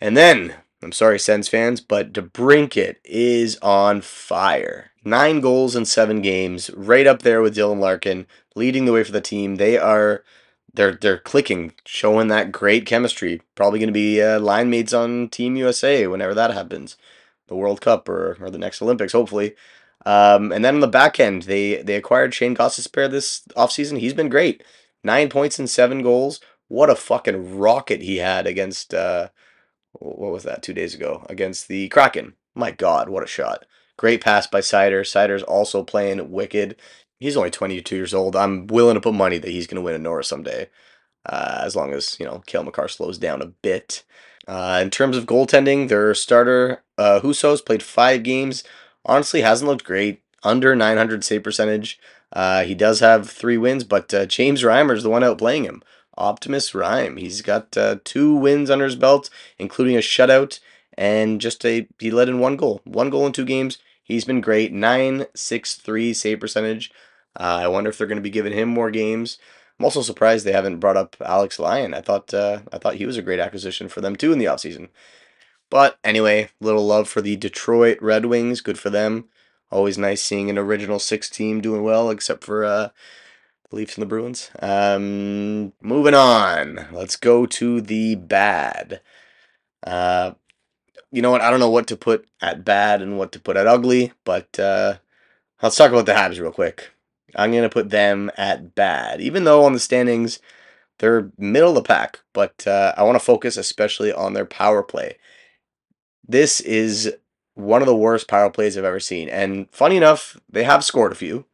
And 0.00 0.16
then 0.16 0.56
I'm 0.82 0.92
sorry, 0.92 1.18
Sens 1.18 1.48
fans, 1.48 1.80
but 1.80 2.12
DeBrincat 2.12 2.96
is 3.04 3.56
on 3.62 4.00
fire. 4.00 4.90
Nine 5.04 5.40
goals 5.40 5.76
in 5.76 5.84
seven 5.84 6.22
games, 6.22 6.70
right 6.70 7.06
up 7.06 7.22
there 7.22 7.40
with 7.40 7.56
Dylan 7.56 7.78
Larkin, 7.78 8.26
leading 8.54 8.84
the 8.84 8.92
way 8.92 9.04
for 9.04 9.12
the 9.12 9.20
team. 9.20 9.56
They 9.56 9.78
are 9.78 10.24
they're 10.74 10.94
they're 10.94 11.18
clicking, 11.18 11.72
showing 11.84 12.28
that 12.28 12.52
great 12.52 12.86
chemistry. 12.86 13.42
Probably 13.54 13.78
going 13.78 13.88
to 13.88 13.92
be 13.92 14.22
uh, 14.22 14.40
line 14.40 14.70
mates 14.70 14.92
on 14.92 15.28
Team 15.28 15.56
USA 15.56 16.06
whenever 16.06 16.34
that 16.34 16.52
happens, 16.52 16.96
the 17.48 17.56
World 17.56 17.80
Cup 17.80 18.08
or, 18.08 18.36
or 18.40 18.50
the 18.50 18.58
next 18.58 18.80
Olympics, 18.82 19.12
hopefully. 19.12 19.54
Um, 20.04 20.50
and 20.50 20.64
then 20.64 20.74
on 20.74 20.80
the 20.80 20.88
back 20.88 21.20
end, 21.20 21.42
they 21.42 21.82
they 21.82 21.94
acquired 21.96 22.34
Shayne 22.34 22.56
Gostisbehere 22.56 23.10
this 23.10 23.42
offseason. 23.56 23.98
He's 23.98 24.14
been 24.14 24.28
great. 24.28 24.62
Nine 25.04 25.28
points 25.28 25.58
and 25.58 25.68
seven 25.68 26.02
goals. 26.02 26.40
What 26.68 26.90
a 26.90 26.96
fucking 26.96 27.58
rocket 27.58 28.00
he 28.00 28.16
had 28.18 28.46
against 28.46 28.94
uh, 28.94 29.28
what 29.92 30.32
was 30.32 30.42
that 30.44 30.62
two 30.62 30.74
days 30.74 30.94
ago 30.94 31.26
against 31.28 31.68
the 31.68 31.88
Kraken. 31.88 32.34
My 32.54 32.70
God, 32.70 33.08
what 33.08 33.22
a 33.22 33.26
shot! 33.26 33.64
Great 33.96 34.20
pass 34.20 34.46
by 34.46 34.60
Seider. 34.60 35.02
Seider's 35.02 35.42
also 35.42 35.82
playing 35.82 36.30
wicked. 36.30 36.76
He's 37.18 37.36
only 37.36 37.50
22 37.50 37.94
years 37.94 38.14
old. 38.14 38.34
I'm 38.34 38.66
willing 38.66 38.94
to 38.94 39.00
put 39.00 39.14
money 39.14 39.38
that 39.38 39.50
he's 39.50 39.66
going 39.66 39.76
to 39.76 39.82
win 39.82 39.94
a 39.94 39.98
Norris 39.98 40.28
someday, 40.28 40.68
uh, 41.24 41.60
as 41.64 41.76
long 41.76 41.92
as 41.92 42.18
you 42.18 42.26
know 42.26 42.42
Cale 42.46 42.64
Makar 42.64 42.88
slows 42.88 43.18
down 43.18 43.42
a 43.42 43.46
bit. 43.46 44.02
Uh, 44.48 44.80
in 44.82 44.90
terms 44.90 45.16
of 45.16 45.26
goaltending, 45.26 45.88
their 45.88 46.14
starter 46.14 46.82
uh, 46.98 47.20
Husso's 47.20 47.62
played 47.62 47.82
five 47.82 48.22
games. 48.22 48.64
Honestly, 49.04 49.42
hasn't 49.42 49.68
looked 49.68 49.84
great. 49.84 50.22
Under 50.42 50.74
900 50.74 51.22
save 51.22 51.44
percentage. 51.44 52.00
Uh, 52.32 52.64
he 52.64 52.74
does 52.74 53.00
have 53.00 53.30
three 53.30 53.58
wins, 53.58 53.84
but 53.84 54.12
uh, 54.12 54.26
James 54.26 54.62
Reimer's 54.62 55.02
the 55.02 55.10
one 55.10 55.22
outplaying 55.22 55.64
him. 55.64 55.82
Optimus 56.16 56.74
Reim. 56.74 57.16
He's 57.16 57.42
got 57.42 57.76
uh, 57.76 57.96
two 58.04 58.34
wins 58.34 58.70
under 58.70 58.84
his 58.84 58.96
belt, 58.96 59.30
including 59.58 59.96
a 59.96 60.00
shutout 60.00 60.60
and 60.98 61.40
just 61.40 61.64
a 61.64 61.88
he 61.98 62.10
led 62.10 62.28
in 62.28 62.38
one 62.38 62.56
goal, 62.56 62.80
one 62.84 63.10
goal 63.10 63.26
in 63.26 63.32
two 63.32 63.44
games. 63.44 63.78
He's 64.02 64.24
been 64.24 64.40
great. 64.40 64.72
Nine 64.72 65.26
six 65.34 65.74
three 65.74 66.12
save 66.12 66.40
percentage. 66.40 66.90
Uh, 67.38 67.60
I 67.62 67.68
wonder 67.68 67.90
if 67.90 67.98
they're 67.98 68.06
going 68.06 68.16
to 68.16 68.22
be 68.22 68.30
giving 68.30 68.52
him 68.52 68.68
more 68.68 68.90
games. 68.90 69.38
I'm 69.78 69.86
also 69.86 70.02
surprised 70.02 70.44
they 70.44 70.52
haven't 70.52 70.80
brought 70.80 70.98
up 70.98 71.16
Alex 71.24 71.58
Lyon. 71.58 71.94
I 71.94 72.00
thought 72.02 72.32
uh, 72.34 72.60
I 72.72 72.78
thought 72.78 72.96
he 72.96 73.06
was 73.06 73.16
a 73.16 73.22
great 73.22 73.40
acquisition 73.40 73.88
for 73.88 74.00
them 74.00 74.16
too 74.16 74.32
in 74.32 74.38
the 74.38 74.44
offseason. 74.44 74.88
But 75.70 75.98
anyway, 76.04 76.50
little 76.60 76.86
love 76.86 77.08
for 77.08 77.22
the 77.22 77.36
Detroit 77.36 77.98
Red 78.02 78.26
Wings. 78.26 78.60
Good 78.60 78.78
for 78.78 78.90
them. 78.90 79.24
Always 79.70 79.96
nice 79.96 80.22
seeing 80.22 80.50
an 80.50 80.58
original 80.58 80.98
six 80.98 81.30
team 81.30 81.62
doing 81.62 81.82
well, 81.82 82.10
except 82.10 82.44
for 82.44 82.62
uh, 82.62 82.90
Leafs 83.72 83.96
and 83.96 84.02
the 84.02 84.06
Bruins. 84.06 84.50
Um, 84.60 85.72
moving 85.80 86.14
on. 86.14 86.88
Let's 86.92 87.16
go 87.16 87.46
to 87.46 87.80
the 87.80 88.14
bad. 88.14 89.00
Uh, 89.86 90.32
you 91.10 91.22
know 91.22 91.30
what? 91.30 91.40
I 91.40 91.50
don't 91.50 91.60
know 91.60 91.70
what 91.70 91.86
to 91.88 91.96
put 91.96 92.26
at 92.40 92.64
bad 92.64 93.02
and 93.02 93.18
what 93.18 93.32
to 93.32 93.40
put 93.40 93.56
at 93.56 93.66
ugly, 93.66 94.12
but 94.24 94.58
uh, 94.58 94.96
let's 95.62 95.76
talk 95.76 95.90
about 95.90 96.06
the 96.06 96.12
Habs 96.12 96.40
real 96.40 96.52
quick. 96.52 96.90
I'm 97.34 97.50
going 97.50 97.62
to 97.62 97.68
put 97.68 97.90
them 97.90 98.30
at 98.36 98.74
bad, 98.74 99.20
even 99.20 99.44
though 99.44 99.64
on 99.64 99.72
the 99.72 99.80
standings 99.80 100.38
they're 100.98 101.32
middle 101.36 101.70
of 101.70 101.74
the 101.74 101.82
pack, 101.82 102.20
but 102.32 102.66
uh, 102.66 102.94
I 102.96 103.02
want 103.02 103.16
to 103.16 103.24
focus 103.24 103.56
especially 103.56 104.12
on 104.12 104.34
their 104.34 104.44
power 104.44 104.82
play. 104.82 105.18
This 106.26 106.60
is 106.60 107.12
one 107.54 107.82
of 107.82 107.86
the 107.86 107.96
worst 107.96 108.28
power 108.28 108.50
plays 108.50 108.78
I've 108.78 108.84
ever 108.84 109.00
seen. 109.00 109.28
And 109.28 109.68
funny 109.72 109.96
enough, 109.96 110.36
they 110.48 110.64
have 110.64 110.84
scored 110.84 111.12
a 111.12 111.16
few. 111.16 111.44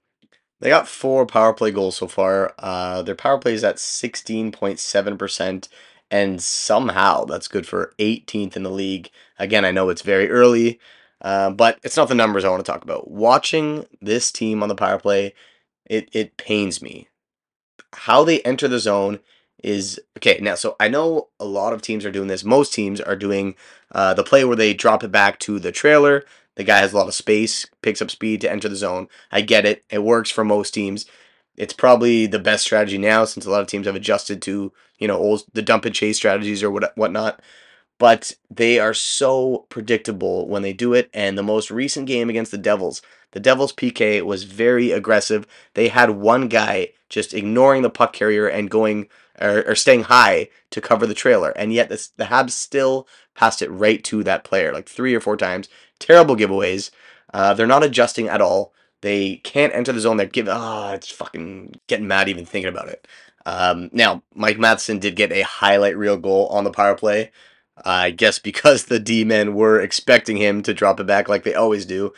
They 0.61 0.71
got 0.71 0.89
four 0.89 1.25
power 1.27 1.53
play 1.53 1.71
goals 1.71 1.97
so 1.97 2.09
far. 2.09 2.55
Uh, 2.59 3.03
their 3.03 3.15
power 3.15 3.39
play 3.39 3.55
is 3.55 3.63
at 3.63 3.77
16.7%, 3.77 5.69
and 6.11 6.43
somehow 6.43 7.25
that's 7.25 7.49
good 7.49 7.67
for 7.67 7.93
18th 7.99 8.57
in 8.57 8.65
the 8.65 8.71
league. 8.71 9.11
Again, 9.39 9.65
I 9.65 9.71
know 9.71 9.89
it's 9.89 10.03
very 10.03 10.29
early, 10.31 10.81
uh, 11.23 11.51
but 11.51 11.79
it's 11.85 11.97
not 11.97 12.09
the 12.09 12.15
numbers 12.15 12.45
I 12.45 12.49
want 12.49 12.65
to 12.65 12.71
talk 12.71 12.83
about. 12.83 13.11
Watching 13.11 13.87
this 14.01 14.33
team 14.33 14.63
on 14.63 14.69
the 14.69 14.75
power 14.75 14.99
play, 14.99 15.35
it, 15.87 16.09
it 16.13 16.37
pains 16.37 16.83
me. 16.83 17.09
How 17.93 18.25
they 18.25 18.41
enter 18.41 18.67
the 18.69 18.81
zone 18.81 19.21
is 19.63 20.01
okay. 20.19 20.39
Now, 20.41 20.55
so 20.57 20.77
I 20.79 20.89
know 20.89 21.29
a 21.41 21.45
lot 21.45 21.73
of 21.73 21.83
teams 21.83 22.05
are 22.05 22.13
doing 22.13 22.29
this. 22.29 22.45
Most 22.45 22.73
teams 22.73 23.01
are 23.01 23.17
doing 23.17 23.55
uh, 23.93 24.15
the 24.15 24.25
play 24.25 24.45
where 24.45 24.57
they 24.57 24.75
drop 24.75 25.03
it 25.03 25.11
back 25.11 25.39
to 25.41 25.59
the 25.59 25.73
trailer 25.73 26.25
the 26.59 26.65
guy 26.65 26.79
has 26.79 26.93
a 26.93 26.97
lot 26.97 27.07
of 27.07 27.15
space, 27.15 27.67
picks 27.83 28.03
up 28.03 28.11
speed 28.11 28.41
to 28.41 28.51
enter 28.51 28.69
the 28.69 28.75
zone. 28.75 29.07
I 29.31 29.43
get 29.43 29.65
it. 29.65 29.85
It 29.91 30.03
works 30.03 30.29
for 30.29 30.45
most 30.45 30.75
teams. 30.75 31.07
It's 31.57 31.73
probably 31.73 32.27
the 32.27 32.41
best 32.41 32.65
strategy 32.65 32.99
now 32.99 33.25
since 33.25 33.47
a 33.47 33.51
lot 33.51 33.61
of 33.61 33.69
teams 33.69 33.87
have 33.87 33.95
adjusted 33.95 34.43
to, 34.43 34.73
you 34.99 35.07
know, 35.07 35.17
old 35.17 35.45
the 35.53 35.63
dump 35.63 35.85
and 35.85 35.95
chase 35.95 36.17
strategies 36.17 36.65
or 36.65 36.73
what 36.73 36.93
whatnot. 36.97 37.41
But 37.99 38.33
they 38.51 38.81
are 38.81 38.93
so 38.93 39.67
predictable 39.69 40.49
when 40.49 40.63
they 40.63 40.73
do 40.73 40.95
it. 40.95 41.09
And 41.15 41.39
the 41.39 41.45
most 41.45 41.71
recent 41.71 42.09
game 42.09 42.29
against 42.29 42.51
the 42.51 42.59
Devils, 42.59 43.03
the 43.33 43.41
Devils 43.41 43.73
PK 43.73 44.23
was 44.23 44.45
very 44.45 44.91
aggressive. 44.91 45.47
They 45.75 45.89
had 45.89 46.11
one 46.11 46.49
guy 46.49 46.93
just 47.09 47.35
ignoring 47.35 47.83
the 47.83 47.91
puck 47.91 48.13
carrier 48.13 48.47
and 48.47 48.71
going 48.71 49.09
or, 49.41 49.65
or 49.69 49.75
staying 49.75 50.05
high 50.05 50.49
to 50.71 50.81
cover 50.81 51.07
the 51.07 51.15
trailer, 51.15 51.51
and 51.51 51.73
yet 51.73 51.89
this, 51.89 52.09
the 52.09 52.25
Habs 52.25 52.51
still 52.51 53.07
passed 53.35 53.63
it 53.63 53.71
right 53.71 54.03
to 54.05 54.25
that 54.25 54.45
player 54.45 54.73
like 54.73 54.89
three 54.89 55.15
or 55.15 55.21
four 55.21 55.37
times 55.37 55.69
terrible 55.99 56.37
giveaways. 56.37 56.91
Uh, 57.33 57.55
they're 57.55 57.67
not 57.67 57.85
adjusting 57.85 58.29
at 58.29 58.41
all. 58.41 58.73
They 59.01 59.37
can't 59.37 59.75
enter 59.75 59.93
the 59.93 60.01
zone. 60.01 60.17
They're 60.17 60.27
giving. 60.27 60.53
Ah, 60.55 60.91
oh, 60.91 60.95
it's 60.95 61.11
fucking 61.11 61.81
getting 61.87 62.09
mad 62.09 62.29
even 62.29 62.45
thinking 62.45 62.69
about 62.69 62.89
it. 62.89 63.07
Um, 63.47 63.91
now, 63.93 64.23
Mike 64.35 64.59
Matheson 64.59 64.99
did 64.99 65.17
get 65.17 65.33
a 65.33 65.43
highlight 65.43 65.97
reel 65.97 66.17
goal 66.17 66.49
on 66.49 66.65
the 66.65 66.71
power 66.71 66.95
play. 66.95 67.31
I 67.85 68.11
guess 68.11 68.41
because 68.41 68.85
the 68.85 68.99
D 68.99 69.25
men 69.25 69.55
were 69.55 69.81
expecting 69.81 70.37
him 70.37 70.63
to 70.65 70.75
drop 70.75 70.99
it 70.99 71.07
back 71.07 71.29
like 71.29 71.45
they 71.45 71.55
always 71.55 71.87
do. 71.87 72.13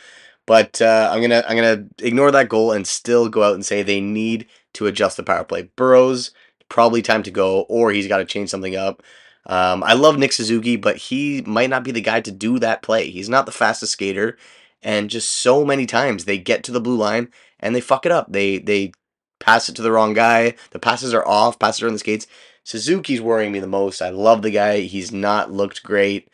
But 0.45 0.81
uh, 0.81 1.09
I'm 1.11 1.21
gonna 1.21 1.43
I'm 1.47 1.55
gonna 1.55 1.85
ignore 1.99 2.31
that 2.31 2.49
goal 2.49 2.71
and 2.71 2.85
still 2.85 3.29
go 3.29 3.43
out 3.43 3.53
and 3.53 3.65
say 3.65 3.83
they 3.83 4.01
need 4.01 4.47
to 4.73 4.87
adjust 4.87 5.17
the 5.17 5.23
power 5.23 5.43
play. 5.43 5.69
Burrows 5.75 6.31
probably 6.69 7.01
time 7.01 7.23
to 7.23 7.31
go, 7.31 7.61
or 7.61 7.91
he's 7.91 8.07
got 8.07 8.17
to 8.17 8.25
change 8.25 8.49
something 8.49 8.75
up. 8.75 9.03
Um, 9.45 9.83
I 9.83 9.93
love 9.93 10.17
Nick 10.17 10.31
Suzuki, 10.31 10.75
but 10.77 10.97
he 10.97 11.41
might 11.41 11.69
not 11.69 11.83
be 11.83 11.91
the 11.91 12.01
guy 12.01 12.21
to 12.21 12.31
do 12.31 12.59
that 12.59 12.81
play. 12.81 13.09
He's 13.09 13.29
not 13.29 13.45
the 13.45 13.51
fastest 13.51 13.93
skater, 13.93 14.37
and 14.81 15.09
just 15.09 15.29
so 15.31 15.65
many 15.65 15.85
times 15.85 16.25
they 16.25 16.37
get 16.37 16.63
to 16.63 16.71
the 16.71 16.81
blue 16.81 16.95
line 16.95 17.29
and 17.59 17.75
they 17.75 17.81
fuck 17.81 18.05
it 18.05 18.11
up. 18.11 18.31
They 18.31 18.59
they 18.59 18.93
pass 19.39 19.69
it 19.69 19.75
to 19.75 19.81
the 19.81 19.91
wrong 19.91 20.13
guy. 20.13 20.55
The 20.71 20.79
passes 20.79 21.13
are 21.13 21.27
off. 21.27 21.59
Passes 21.59 21.83
are 21.83 21.87
on 21.87 21.93
the 21.93 21.99
skates. 21.99 22.27
Suzuki's 22.63 23.21
worrying 23.21 23.51
me 23.51 23.59
the 23.59 23.67
most. 23.67 24.01
I 24.01 24.09
love 24.09 24.41
the 24.41 24.51
guy. 24.51 24.81
He's 24.81 25.11
not 25.11 25.51
looked 25.51 25.83
great. 25.83 26.29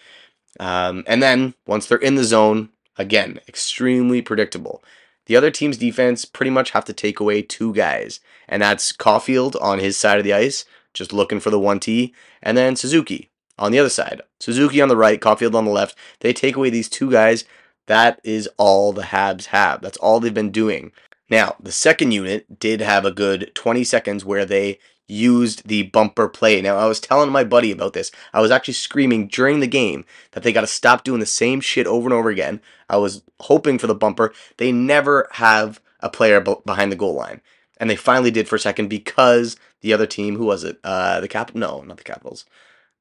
Um, 0.60 1.04
and 1.08 1.24
then 1.24 1.54
once 1.66 1.88
they're 1.88 1.98
in 1.98 2.16
the 2.16 2.24
zone, 2.24 2.70
again, 2.98 3.39
extremely 3.48 4.22
predictable. 4.22 4.84
The 5.25 5.36
other 5.36 5.51
team's 5.51 5.77
defense 5.77 6.25
pretty 6.25 6.51
much 6.51 6.72
have 6.72 6.86
to 6.86 6.94
take 6.94 7.20
away 7.20 7.42
two 7.42 7.74
guys, 7.74 8.20
and 8.48 8.62
that's 8.62 8.94
Caufield 8.94 9.62
on 9.62 9.80
his 9.80 9.98
side 9.98 10.18
of 10.18 10.24
the 10.24 10.34
ice, 10.34 10.66
just 10.94 11.13
looking 11.13 11.39
for 11.39 11.50
the 11.50 11.60
1T, 11.60 12.13
and 12.42 12.58
then 12.58 12.75
Suzuki 12.75 13.30
on 13.60 13.72
the 13.72 13.80
other 13.80 13.89
side. 13.89 14.22
Suzuki 14.39 14.82
on 14.82 14.89
the 14.89 14.98
right, 14.98 15.20
Caufield 15.20 15.56
on 15.56 15.66
the 15.66 15.72
left. 15.72 15.98
They 16.22 16.34
take 16.34 16.56
away 16.56 16.70
these 16.70 16.89
two 16.89 17.12
guys. 17.12 17.44
That 17.88 18.20
is 18.24 18.50
all 18.58 18.94
the 18.94 19.04
Habs 19.04 19.46
have. 19.48 19.82
That's 19.82 19.98
all 19.98 20.20
they've 20.20 20.34
been 20.34 20.51
doing. 20.51 20.92
Now, 21.30 21.56
the 21.60 21.72
second 21.72 22.12
unit 22.12 22.60
did 22.60 22.80
have 22.80 23.06
a 23.06 23.12
good 23.12 23.51
20 23.54 23.84
seconds 23.84 24.24
where 24.24 24.46
they 24.46 24.80
used 25.08 25.68
the 25.68 25.84
bumper 25.84 26.27
play. 26.27 26.62
Now, 26.62 26.77
I 26.77 26.86
was 26.86 27.00
telling 27.00 27.32
my 27.32 27.44
buddy 27.44 27.72
about 27.72 27.94
this. 27.94 28.12
I 28.34 28.42
was 28.42 28.51
actually 28.51 28.75
screaming 28.75 29.27
during 29.27 29.60
the 29.60 29.68
game 29.68 30.06
that 30.32 30.44
they 30.44 30.54
got 30.54 30.62
to 30.62 30.68
stop 30.68 31.04
doing 31.04 31.20
the 31.20 31.25
same 31.25 31.62
shit 31.62 31.88
over 31.88 32.08
and 32.08 32.13
over 32.13 32.30
again. 32.30 32.62
I 32.89 32.98
was 32.98 33.24
hoping 33.41 33.77
for 33.77 33.88
the 33.88 33.96
bumper. 33.96 34.34
They 34.58 34.72
never 34.72 35.27
have 35.34 35.82
a 36.00 36.10
player 36.10 36.39
b- 36.39 36.56
behind 36.65 36.91
the 36.91 36.96
goal 36.98 37.13
line. 37.13 37.41
And 37.79 37.89
they 37.89 37.96
finally 37.96 38.32
did 38.32 38.48
for 38.48 38.56
a 38.56 38.60
second 38.60 38.88
because 38.88 39.56
the 39.82 39.94
other 39.94 40.08
team, 40.08 40.36
who 40.38 40.46
was 40.46 40.63
it? 40.63 40.79
Uh, 40.84 41.20
the 41.20 41.27
Cap? 41.27 41.53
No, 41.53 41.82
not 41.82 41.98
the 41.98 42.03
Capitals. 42.03 42.46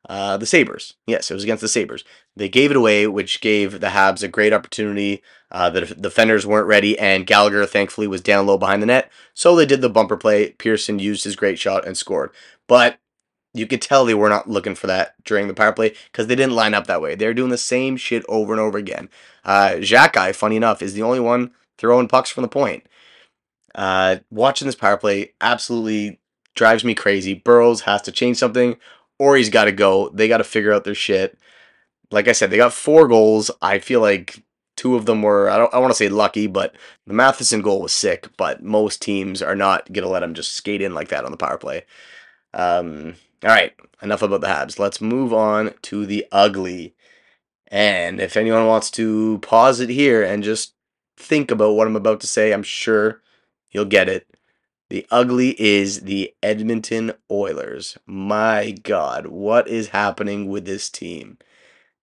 Uh, 0.08 0.36
the 0.36 0.46
Sabres. 0.46 0.94
Yes, 1.06 1.30
it 1.30 1.34
was 1.34 1.42
against 1.42 1.62
the 1.62 1.68
Sabres. 1.68 2.04
They 2.36 2.48
gave 2.48 2.70
it 2.70 2.76
away, 2.76 3.06
which 3.06 3.40
gave 3.40 3.80
the 3.80 3.88
Habs 3.88 4.22
a 4.22 4.28
great 4.28 4.52
opportunity. 4.52 5.22
Uh, 5.50 5.70
the 5.70 5.80
defenders 5.86 6.46
weren't 6.46 6.68
ready, 6.68 6.98
and 6.98 7.26
Gallagher 7.26 7.66
thankfully 7.66 8.06
was 8.06 8.20
down 8.20 8.46
low 8.46 8.56
behind 8.58 8.82
the 8.82 8.86
net. 8.86 9.10
So 9.34 9.56
they 9.56 9.66
did 9.66 9.80
the 9.80 9.88
bumper 9.88 10.16
play. 10.16 10.50
Pearson 10.52 10.98
used 10.98 11.24
his 11.24 11.34
great 11.34 11.58
shot 11.58 11.86
and 11.86 11.96
scored. 11.96 12.30
But 12.68 12.98
you 13.56 13.66
could 13.66 13.82
tell 13.82 14.04
they 14.04 14.14
were 14.14 14.28
not 14.28 14.48
looking 14.48 14.74
for 14.74 14.86
that 14.86 15.14
during 15.24 15.48
the 15.48 15.54
power 15.54 15.72
play 15.72 15.94
because 16.12 16.26
they 16.26 16.34
didn't 16.34 16.54
line 16.54 16.74
up 16.74 16.86
that 16.86 17.00
way. 17.00 17.14
They're 17.14 17.34
doing 17.34 17.50
the 17.50 17.58
same 17.58 17.96
shit 17.96 18.24
over 18.28 18.52
and 18.52 18.60
over 18.60 18.78
again. 18.78 19.08
Uh, 19.44 19.74
Xhekaj, 19.76 20.34
funny 20.34 20.56
enough, 20.56 20.82
is 20.82 20.94
the 20.94 21.02
only 21.02 21.20
one 21.20 21.52
throwing 21.78 22.08
pucks 22.08 22.30
from 22.30 22.42
the 22.42 22.48
point. 22.48 22.86
Uh, 23.74 24.16
watching 24.30 24.66
this 24.66 24.74
power 24.74 24.96
play 24.96 25.32
absolutely 25.40 26.18
drives 26.54 26.84
me 26.84 26.94
crazy. 26.94 27.34
Burrows 27.34 27.82
has 27.82 28.02
to 28.02 28.12
change 28.12 28.38
something 28.38 28.76
or 29.18 29.36
he's 29.36 29.50
got 29.50 29.64
to 29.64 29.72
go. 29.72 30.08
They 30.10 30.28
got 30.28 30.38
to 30.38 30.44
figure 30.44 30.72
out 30.72 30.84
their 30.84 30.94
shit. 30.94 31.38
Like 32.10 32.28
I 32.28 32.32
said, 32.32 32.50
they 32.50 32.56
got 32.56 32.72
four 32.72 33.08
goals. 33.08 33.50
I 33.60 33.78
feel 33.78 34.00
like 34.00 34.42
two 34.76 34.94
of 34.94 35.06
them 35.06 35.22
were 35.22 35.48
I 35.48 35.56
don't 35.56 35.72
I 35.74 35.78
want 35.78 35.90
to 35.90 35.96
say 35.96 36.08
lucky, 36.08 36.46
but 36.46 36.74
the 37.06 37.14
Matheson 37.14 37.62
goal 37.62 37.82
was 37.82 37.92
sick. 37.92 38.28
But 38.36 38.62
most 38.62 39.02
teams 39.02 39.42
are 39.42 39.56
not 39.56 39.92
gonna 39.92 40.08
let 40.08 40.22
him 40.22 40.34
just 40.34 40.52
skate 40.52 40.82
in 40.82 40.94
like 40.94 41.08
that 41.08 41.24
on 41.24 41.30
the 41.30 41.36
power 41.36 41.58
play. 41.58 41.84
Um, 42.56 43.16
all 43.44 43.50
right, 43.50 43.74
enough 44.02 44.22
about 44.22 44.40
the 44.40 44.46
Habs. 44.48 44.78
Let's 44.78 45.00
move 45.00 45.32
on 45.32 45.74
to 45.82 46.06
the 46.06 46.26
ugly. 46.32 46.94
And 47.68 48.20
if 48.20 48.36
anyone 48.36 48.66
wants 48.66 48.90
to 48.92 49.38
pause 49.40 49.78
it 49.78 49.90
here 49.90 50.22
and 50.22 50.42
just 50.42 50.74
think 51.16 51.50
about 51.50 51.72
what 51.72 51.86
I'm 51.86 51.96
about 51.96 52.20
to 52.22 52.26
say, 52.26 52.52
I'm 52.52 52.62
sure 52.62 53.20
you'll 53.70 53.84
get 53.84 54.08
it. 54.08 54.26
The 54.88 55.06
ugly 55.10 55.60
is 55.60 56.02
the 56.02 56.32
Edmonton 56.42 57.12
Oilers. 57.30 57.98
My 58.06 58.70
God, 58.70 59.26
what 59.26 59.68
is 59.68 59.88
happening 59.88 60.48
with 60.48 60.64
this 60.64 60.88
team? 60.88 61.38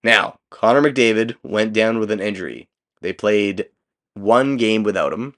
Now, 0.03 0.37
Connor 0.51 0.81
McDavid 0.81 1.35
went 1.43 1.73
down 1.73 1.97
with 1.97 2.11
an 2.11 2.19
injury. 2.19 2.67
They 3.01 3.13
played 3.13 3.69
one 4.13 4.57
game 4.57 4.83
without 4.83 5.13
him, 5.13 5.35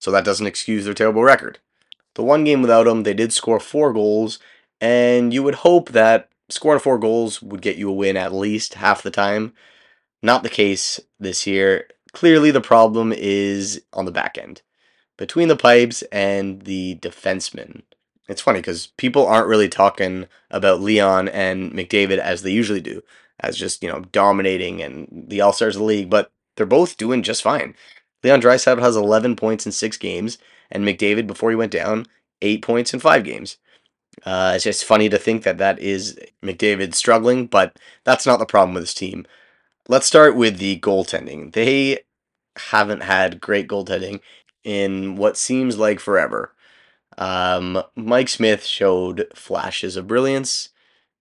so 0.00 0.10
that 0.10 0.24
doesn't 0.24 0.46
excuse 0.46 0.86
their 0.86 0.94
terrible 0.94 1.22
record. 1.22 1.58
The 2.14 2.22
one 2.22 2.44
game 2.44 2.60
without 2.62 2.86
him, 2.86 3.02
they 3.02 3.14
did 3.14 3.32
score 3.32 3.60
four 3.60 3.92
goals, 3.92 4.38
and 4.80 5.32
you 5.32 5.42
would 5.42 5.56
hope 5.56 5.90
that 5.90 6.28
scoring 6.48 6.80
four 6.80 6.98
goals 6.98 7.40
would 7.42 7.62
get 7.62 7.76
you 7.76 7.88
a 7.88 7.92
win 7.92 8.16
at 8.16 8.34
least 8.34 8.74
half 8.74 9.02
the 9.02 9.10
time. 9.10 9.54
Not 10.22 10.42
the 10.42 10.50
case 10.50 11.00
this 11.18 11.46
year. 11.46 11.88
Clearly, 12.12 12.50
the 12.50 12.60
problem 12.60 13.12
is 13.12 13.82
on 13.92 14.04
the 14.04 14.12
back 14.12 14.36
end 14.36 14.62
between 15.16 15.48
the 15.48 15.56
pipes 15.56 16.02
and 16.12 16.62
the 16.62 16.98
defenseman. 17.00 17.82
It's 18.28 18.40
funny 18.40 18.60
because 18.60 18.88
people 18.98 19.26
aren't 19.26 19.48
really 19.48 19.68
talking 19.68 20.26
about 20.50 20.80
Leon 20.80 21.28
and 21.28 21.72
McDavid 21.72 22.18
as 22.18 22.42
they 22.42 22.50
usually 22.50 22.80
do, 22.80 23.02
as 23.40 23.56
just, 23.56 23.82
you 23.82 23.88
know, 23.88 24.00
dominating 24.12 24.82
and 24.82 25.24
the 25.28 25.40
All 25.40 25.52
Stars 25.52 25.76
of 25.76 25.80
the 25.80 25.86
league, 25.86 26.10
but 26.10 26.30
they're 26.56 26.66
both 26.66 26.96
doing 26.96 27.22
just 27.22 27.42
fine. 27.42 27.74
Leon 28.22 28.40
Draisaitl 28.40 28.80
has 28.80 28.96
11 28.96 29.36
points 29.36 29.66
in 29.66 29.72
six 29.72 29.96
games, 29.96 30.38
and 30.72 30.84
McDavid, 30.84 31.28
before 31.28 31.50
he 31.50 31.56
went 31.56 31.70
down, 31.70 32.06
eight 32.40 32.62
points 32.62 32.92
in 32.92 32.98
five 32.98 33.22
games. 33.22 33.58
Uh, 34.24 34.52
it's 34.54 34.64
just 34.64 34.84
funny 34.84 35.08
to 35.08 35.18
think 35.18 35.44
that 35.44 35.58
that 35.58 35.78
is 35.78 36.18
McDavid 36.42 36.94
struggling, 36.94 37.46
but 37.46 37.78
that's 38.04 38.26
not 38.26 38.38
the 38.38 38.46
problem 38.46 38.74
with 38.74 38.82
this 38.82 38.94
team. 38.94 39.24
Let's 39.88 40.06
start 40.06 40.36
with 40.36 40.58
the 40.58 40.80
goaltending. 40.80 41.52
They 41.52 42.00
haven't 42.56 43.02
had 43.02 43.40
great 43.40 43.68
goaltending 43.68 44.20
in 44.64 45.16
what 45.16 45.36
seems 45.36 45.78
like 45.78 46.00
forever. 46.00 46.52
Um, 47.18 47.82
Mike 47.94 48.28
Smith 48.28 48.64
showed 48.64 49.26
flashes 49.34 49.96
of 49.96 50.06
brilliance, 50.06 50.70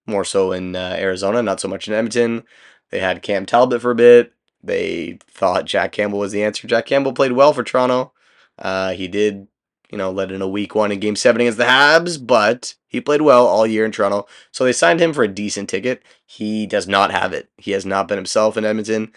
more 0.05 0.25
so 0.25 0.51
in 0.51 0.75
uh, 0.75 0.95
Arizona, 0.97 1.41
not 1.41 1.59
so 1.59 1.67
much 1.67 1.87
in 1.87 1.93
Edmonton. 1.93 2.43
They 2.89 2.99
had 2.99 3.21
Cam 3.21 3.45
Talbot 3.45 3.81
for 3.81 3.91
a 3.91 3.95
bit. 3.95 4.33
They 4.63 5.17
thought 5.27 5.65
Jack 5.65 5.91
Campbell 5.91 6.19
was 6.19 6.31
the 6.31 6.43
answer. 6.43 6.67
Jack 6.67 6.85
Campbell 6.85 7.13
played 7.13 7.31
well 7.31 7.53
for 7.53 7.63
Toronto. 7.63 8.13
Uh, 8.61 8.93
he 8.93 9.07
did, 9.07 9.47
you 9.91 9.97
know, 9.97 10.11
let 10.11 10.31
in 10.31 10.41
a 10.41 10.47
weak 10.47 10.75
one 10.75 10.91
in 10.91 10.99
Game 10.99 11.15
Seven 11.15 11.41
against 11.41 11.57
the 11.57 11.65
Habs, 11.65 12.25
but 12.25 12.75
he 12.87 13.01
played 13.01 13.23
well 13.23 13.45
all 13.47 13.65
year 13.65 13.83
in 13.83 13.91
Toronto. 13.91 14.27
So 14.51 14.63
they 14.63 14.71
signed 14.71 14.99
him 14.99 15.13
for 15.13 15.23
a 15.23 15.27
decent 15.27 15.67
ticket. 15.67 16.03
He 16.25 16.67
does 16.67 16.87
not 16.87 17.11
have 17.11 17.33
it. 17.33 17.49
He 17.57 17.71
has 17.71 17.85
not 17.85 18.07
been 18.07 18.17
himself 18.17 18.55
in 18.55 18.63
Edmonton. 18.63 19.11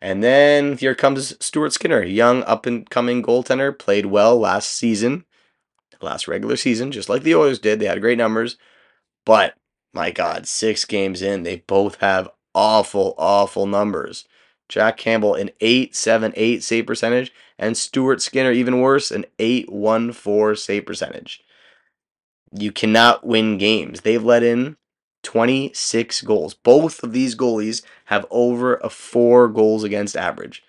And 0.00 0.22
then 0.22 0.76
here 0.78 0.94
comes 0.94 1.34
Stuart 1.44 1.72
Skinner, 1.72 2.02
young 2.02 2.42
up 2.44 2.66
and 2.66 2.88
coming 2.88 3.22
goaltender, 3.22 3.76
played 3.76 4.06
well 4.06 4.38
last 4.38 4.70
season, 4.70 5.24
last 6.00 6.28
regular 6.28 6.56
season, 6.56 6.92
just 6.92 7.08
like 7.08 7.22
the 7.22 7.34
Oilers 7.34 7.58
did. 7.58 7.80
They 7.80 7.86
had 7.86 8.00
great 8.00 8.18
numbers, 8.18 8.56
but 9.24 9.54
my 9.94 10.10
God, 10.10 10.46
six 10.46 10.84
games 10.84 11.22
in, 11.22 11.42
they 11.42 11.64
both 11.66 11.96
have 11.96 12.28
awful, 12.54 13.14
awful 13.16 13.66
numbers. 13.66 14.26
Jack 14.68 14.96
Campbell 14.96 15.34
an 15.34 15.50
8.78 15.60 16.62
save 16.62 16.86
percentage, 16.86 17.32
and 17.58 17.76
Stuart 17.76 18.22
Skinner 18.22 18.52
even 18.52 18.80
worse, 18.80 19.10
an 19.10 19.24
8.14 19.38 20.58
save 20.58 20.86
percentage. 20.86 21.42
You 22.52 22.72
cannot 22.72 23.26
win 23.26 23.58
games. 23.58 24.00
They've 24.02 24.22
let 24.22 24.42
in 24.42 24.76
26 25.22 26.22
goals. 26.22 26.54
Both 26.54 27.02
of 27.02 27.12
these 27.12 27.34
goalies 27.34 27.82
have 28.06 28.26
over 28.30 28.76
a 28.76 28.88
four 28.88 29.48
goals 29.48 29.82
against 29.82 30.16
average. 30.16 30.62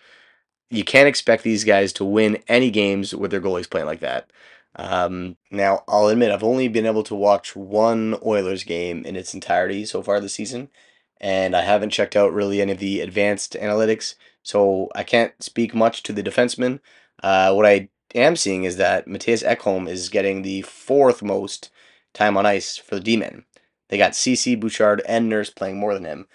You 0.72 0.84
can't 0.84 1.08
expect 1.08 1.44
these 1.44 1.64
guys 1.64 1.94
to 1.94 2.06
win 2.06 2.40
any 2.48 2.72
games 2.72 3.14
with 3.14 3.30
their 3.30 3.42
goalies 3.42 3.70
playing 3.70 3.86
like 3.86 4.00
that. 4.00 4.32
Um, 4.76 5.38
now, 5.52 5.84
I'll 5.88 6.08
admit, 6.08 6.32
I've 6.32 6.44
only 6.44 6.68
been 6.68 6.86
able 6.86 7.04
to 7.04 7.16
watch 7.16 7.56
one 7.56 8.18
Oilers 8.26 8.64
game 8.64 9.06
in 9.06 9.16
its 9.16 9.34
entirety 9.34 9.86
so 9.86 10.02
far 10.02 10.20
this 10.20 10.34
season, 10.34 10.70
and 11.20 11.56
I 11.56 11.62
haven't 11.62 11.92
checked 11.92 12.16
out 12.16 12.34
really 12.34 12.62
any 12.62 12.72
of 12.72 12.80
the 12.80 13.02
advanced 13.02 13.54
analytics, 13.54 14.16
so 14.44 14.90
I 14.96 15.04
can't 15.04 15.34
speak 15.42 15.74
much 15.74 16.04
to 16.04 16.14
the 16.14 16.24
defensemen. 16.24 16.80
Uh, 17.24 17.54
what 17.54 17.66
I 17.66 17.90
am 18.14 18.36
seeing 18.36 18.64
is 18.64 18.78
that 18.78 19.08
Mattias 19.08 19.46
Ekholm 19.46 19.90
is 19.90 20.10
getting 20.10 20.42
the 20.42 20.62
fourth 20.64 21.24
most 21.24 21.70
time 22.14 22.38
on 22.38 22.46
ice 22.46 22.78
for 22.78 22.96
the 22.96 23.02
D-men. 23.02 23.46
They 23.90 23.98
got 23.98 24.16
Ceci, 24.16 24.56
Bouchard, 24.56 25.02
and 25.08 25.30
Nurse 25.30 25.50
playing 25.50 25.78
more 25.78 25.94
than 25.94 26.06
him. 26.06 26.28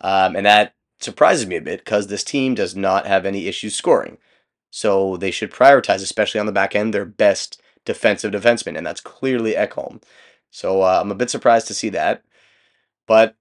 Um, 0.00 0.36
and 0.36 0.46
that 0.46 0.74
surprises 1.00 1.46
me 1.46 1.56
a 1.56 1.62
bit 1.62 1.84
because 1.84 2.06
this 2.06 2.24
team 2.24 2.54
does 2.54 2.76
not 2.76 3.06
have 3.06 3.24
any 3.24 3.46
issues 3.46 3.74
scoring. 3.74 4.18
So 4.70 5.16
they 5.16 5.30
should 5.30 5.50
prioritize, 5.50 6.02
especially 6.02 6.40
on 6.40 6.46
the 6.46 6.52
back 6.52 6.76
end, 6.76 6.92
their 6.92 7.06
best 7.06 7.60
defensive 7.84 8.32
defenseman, 8.32 8.76
and 8.76 8.86
that's 8.86 9.00
clearly 9.00 9.54
Ekholm. 9.54 10.02
So 10.50 10.82
uh, 10.82 10.98
I'm 11.00 11.10
a 11.10 11.14
bit 11.14 11.30
surprised 11.30 11.66
to 11.68 11.74
see 11.74 11.88
that. 11.90 12.22
But 13.06 13.36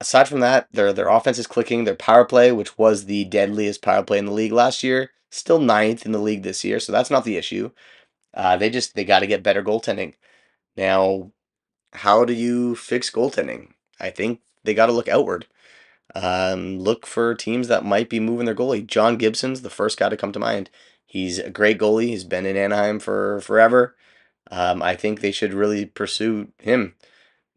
aside 0.00 0.28
from 0.28 0.40
that, 0.40 0.68
their 0.72 0.92
their 0.92 1.08
offense 1.08 1.38
is 1.38 1.46
clicking. 1.46 1.84
Their 1.84 1.94
power 1.96 2.24
play, 2.24 2.52
which 2.52 2.78
was 2.78 3.06
the 3.06 3.24
deadliest 3.24 3.82
power 3.82 4.02
play 4.04 4.18
in 4.18 4.26
the 4.26 4.32
league 4.32 4.52
last 4.52 4.82
year, 4.82 5.10
still 5.30 5.58
ninth 5.60 6.06
in 6.06 6.12
the 6.12 6.18
league 6.20 6.42
this 6.42 6.64
year. 6.64 6.80
So 6.80 6.92
that's 6.92 7.10
not 7.10 7.24
the 7.24 7.36
issue. 7.36 7.70
Uh, 8.34 8.56
they 8.56 8.70
just 8.70 8.94
they 8.94 9.04
got 9.04 9.20
to 9.20 9.26
get 9.26 9.42
better 9.42 9.62
goaltending. 9.62 10.14
Now 10.76 11.32
how 11.94 12.24
do 12.24 12.32
you 12.34 12.76
fix 12.76 13.10
goaltending? 13.10 13.72
I 14.00 14.10
think 14.10 14.40
they 14.64 14.74
got 14.74 14.86
to 14.86 14.92
look 14.92 15.08
outward. 15.08 15.46
um, 16.14 16.78
look 16.78 17.06
for 17.06 17.34
teams 17.34 17.68
that 17.68 17.84
might 17.84 18.08
be 18.08 18.20
moving 18.20 18.46
their 18.46 18.54
goalie. 18.54 18.86
John 18.86 19.16
Gibson's 19.16 19.62
the 19.62 19.70
first 19.70 19.98
guy 19.98 20.08
to 20.08 20.16
come 20.16 20.32
to 20.32 20.38
mind. 20.38 20.70
He's 21.06 21.38
a 21.38 21.50
great 21.50 21.78
goalie. 21.78 22.08
He's 22.08 22.24
been 22.24 22.46
in 22.46 22.56
Anaheim 22.56 22.98
for 23.00 23.40
forever. 23.40 23.96
Um, 24.50 24.82
I 24.82 24.96
think 24.96 25.20
they 25.20 25.32
should 25.32 25.54
really 25.54 25.86
pursue 25.86 26.48
him. 26.58 26.94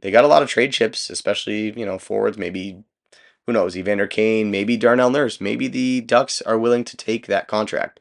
They 0.02 0.12
got 0.12 0.24
a 0.24 0.28
lot 0.28 0.44
of 0.44 0.50
trade 0.50 0.74
chips, 0.74 1.10
especially 1.10 1.78
you 1.78 1.86
know 1.86 1.98
forwards. 2.00 2.38
Maybe 2.38 2.84
who 3.46 3.54
knows, 3.54 3.78
Evander 3.78 4.08
Kane, 4.08 4.52
maybe 4.52 4.78
Darnell 4.78 5.10
Nurse. 5.10 5.40
Maybe 5.40 5.68
the 5.68 6.02
Ducks 6.02 6.42
are 6.42 6.60
willing 6.60 6.84
to 6.84 6.98
take 6.98 7.28
that 7.28 7.48
contract. 7.48 8.00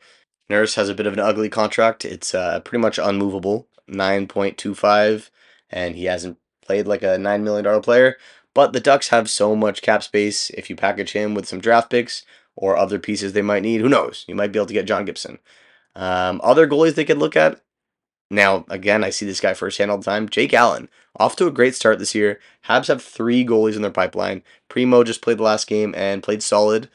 Nurse 0.50 0.74
has 0.74 0.88
a 0.88 0.94
bit 0.94 1.06
of 1.06 1.12
an 1.12 1.20
ugly 1.20 1.48
contract. 1.48 2.04
It's 2.04 2.34
uh, 2.34 2.60
pretty 2.60 2.82
much 2.82 2.98
unmovable, 2.98 3.68
nine 3.88 4.26
point 4.26 4.58
two 4.58 4.74
five, 4.74 5.30
and 5.70 5.96
he 5.96 6.04
hasn't 6.04 6.38
played 6.62 6.86
like 6.86 7.02
a 7.02 7.18
nine 7.18 7.44
million 7.44 7.64
dollar 7.64 7.80
player. 7.80 8.16
But 8.54 8.72
the 8.72 8.80
Ducks 8.80 9.08
have 9.08 9.28
so 9.28 9.54
much 9.54 9.82
cap 9.82 10.02
space. 10.02 10.50
If 10.50 10.70
you 10.70 10.76
package 10.76 11.12
him 11.12 11.34
with 11.34 11.46
some 11.46 11.60
draft 11.60 11.90
picks 11.90 12.24
or 12.54 12.76
other 12.76 12.98
pieces 12.98 13.32
they 13.32 13.42
might 13.42 13.62
need, 13.62 13.80
who 13.82 13.88
knows? 13.88 14.24
You 14.26 14.34
might 14.34 14.50
be 14.50 14.58
able 14.58 14.66
to 14.66 14.72
get 14.72 14.86
John 14.86 15.04
Gibson. 15.04 15.38
Um, 15.94 16.40
other 16.42 16.66
goalies 16.66 16.94
they 16.94 17.04
could 17.04 17.18
look 17.18 17.36
at. 17.36 17.60
Now, 18.30 18.64
again, 18.68 19.04
I 19.04 19.10
see 19.10 19.26
this 19.26 19.40
guy 19.40 19.54
firsthand 19.54 19.90
all 19.90 19.98
the 19.98 20.04
time. 20.04 20.28
Jake 20.28 20.54
Allen, 20.54 20.88
off 21.18 21.36
to 21.36 21.46
a 21.46 21.52
great 21.52 21.74
start 21.74 21.98
this 21.98 22.14
year. 22.14 22.40
Habs 22.68 22.88
have 22.88 23.02
three 23.02 23.44
goalies 23.44 23.76
in 23.76 23.82
their 23.82 23.90
pipeline. 23.90 24.42
Primeau 24.68 25.04
just 25.04 25.22
played 25.22 25.38
the 25.38 25.42
last 25.44 25.66
game 25.66 25.94
and 25.96 26.22
played 26.22 26.42
solid. 26.42 26.88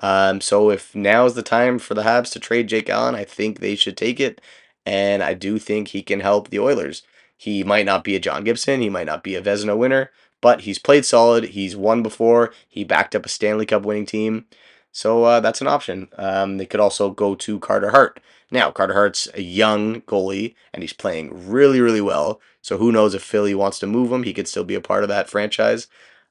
Um, 0.00 0.40
so 0.40 0.70
if 0.70 0.94
now 0.94 1.26
is 1.26 1.34
the 1.34 1.42
time 1.42 1.78
for 1.78 1.94
the 1.94 2.02
Habs 2.02 2.32
to 2.32 2.40
trade 2.40 2.68
Jake 2.68 2.88
Allen, 2.88 3.14
I 3.14 3.24
think 3.24 3.60
they 3.60 3.74
should 3.74 3.96
take 3.96 4.20
it. 4.20 4.40
And 4.86 5.22
I 5.22 5.34
do 5.34 5.58
think 5.58 5.88
he 5.88 6.02
can 6.02 6.20
help 6.20 6.48
the 6.48 6.58
Oilers. 6.58 7.02
He 7.36 7.62
might 7.64 7.86
not 7.86 8.04
be 8.04 8.16
a 8.16 8.20
John 8.20 8.44
Gibson, 8.44 8.80
he 8.80 8.88
might 8.88 9.06
not 9.06 9.22
be 9.22 9.34
a 9.34 9.42
Vezina 9.42 9.76
winner, 9.76 10.10
but 10.40 10.62
he's 10.62 10.78
played 10.78 11.04
solid. 11.04 11.44
He's 11.44 11.76
won 11.76 12.02
before. 12.02 12.52
He 12.68 12.84
backed 12.84 13.14
up 13.14 13.26
a 13.26 13.28
Stanley 13.28 13.66
Cup 13.66 13.82
winning 13.82 14.06
team. 14.06 14.46
So 14.92 15.24
uh, 15.24 15.40
that's 15.40 15.60
an 15.60 15.66
option. 15.68 16.08
Um, 16.18 16.58
they 16.58 16.66
could 16.66 16.80
also 16.80 17.10
go 17.10 17.34
to 17.34 17.58
Carter 17.60 17.90
Hart. 17.90 18.20
Now, 18.52 18.70
Carter 18.70 18.92
Hart's 18.92 19.28
a 19.34 19.40
young 19.40 20.02
goalie, 20.02 20.54
and 20.74 20.82
he's 20.82 20.92
playing 20.92 21.48
really, 21.48 21.80
really 21.80 22.02
well. 22.02 22.38
So 22.60 22.76
who 22.76 22.92
knows 22.92 23.14
if 23.14 23.22
Philly 23.22 23.54
wants 23.54 23.78
to 23.78 23.86
move 23.86 24.12
him? 24.12 24.24
He 24.24 24.34
could 24.34 24.46
still 24.46 24.62
be 24.62 24.74
a 24.74 24.80
part 24.80 25.02
of 25.02 25.08
that 25.08 25.30
franchise. 25.30 25.88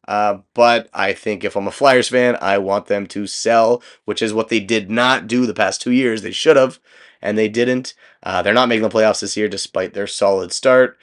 Uh, 0.08 0.38
but 0.54 0.88
I 0.94 1.14
think 1.14 1.44
if 1.44 1.56
I'm 1.56 1.68
a 1.68 1.72
Flyers 1.72 2.10
fan, 2.10 2.38
I 2.40 2.60
want 2.60 2.86
them 2.86 3.08
to 3.08 3.26
sell, 3.26 3.82
which 4.06 4.22
is 4.22 4.34
what 4.34 4.50
they 4.50 4.60
did 4.60 4.92
not 4.92 5.26
do 5.26 5.48
the 5.48 5.54
past 5.56 5.82
two 5.82 5.92
years. 5.92 6.22
They 6.22 6.32
should 6.32 6.58
have, 6.58 6.80
and 7.24 7.40
they 7.40 7.50
didn't. 7.50 7.96
Uh, 8.22 8.44
they're 8.44 8.54
not 8.54 8.70
making 8.70 8.84
the 8.84 8.90
playoffs 8.90 9.22
this 9.22 9.36
year 9.36 9.48
despite 9.48 9.94
their 9.94 10.08
solid 10.08 10.52
start. 10.52 11.00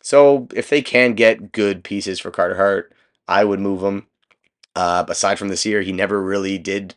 So 0.00 0.48
if 0.54 0.70
they 0.70 0.80
can 0.80 1.12
get 1.12 1.52
good 1.52 1.84
pieces 1.84 2.18
for 2.18 2.30
Carter 2.30 2.56
Hart, 2.56 2.94
I 3.28 3.44
would 3.44 3.60
move 3.60 3.82
him. 3.82 4.06
Uh, 4.74 5.04
aside 5.06 5.38
from 5.38 5.48
this 5.48 5.66
year, 5.66 5.82
he 5.82 5.92
never 5.92 6.22
really 6.22 6.56
did 6.56 6.94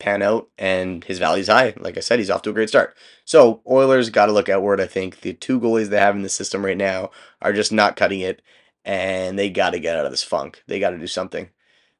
pan 0.00 0.22
out, 0.22 0.48
and 0.58 1.04
his 1.04 1.18
value's 1.18 1.48
high. 1.48 1.74
Like 1.78 1.96
I 1.96 2.00
said, 2.00 2.18
he's 2.18 2.30
off 2.30 2.42
to 2.42 2.50
a 2.50 2.52
great 2.52 2.68
start. 2.68 2.96
So 3.24 3.62
Oilers 3.68 4.10
got 4.10 4.26
to 4.26 4.32
look 4.32 4.48
outward. 4.48 4.80
I 4.80 4.86
think 4.86 5.20
the 5.20 5.34
two 5.34 5.60
goalies 5.60 5.88
they 5.88 6.00
have 6.00 6.16
in 6.16 6.22
the 6.22 6.28
system 6.28 6.64
right 6.64 6.76
now 6.76 7.10
are 7.40 7.52
just 7.52 7.72
not 7.72 7.96
cutting 7.96 8.20
it, 8.20 8.42
and 8.84 9.38
they 9.38 9.50
got 9.50 9.70
to 9.70 9.80
get 9.80 9.96
out 9.96 10.06
of 10.06 10.10
this 10.10 10.24
funk. 10.24 10.62
They 10.66 10.80
got 10.80 10.90
to 10.90 10.98
do 10.98 11.06
something, 11.06 11.50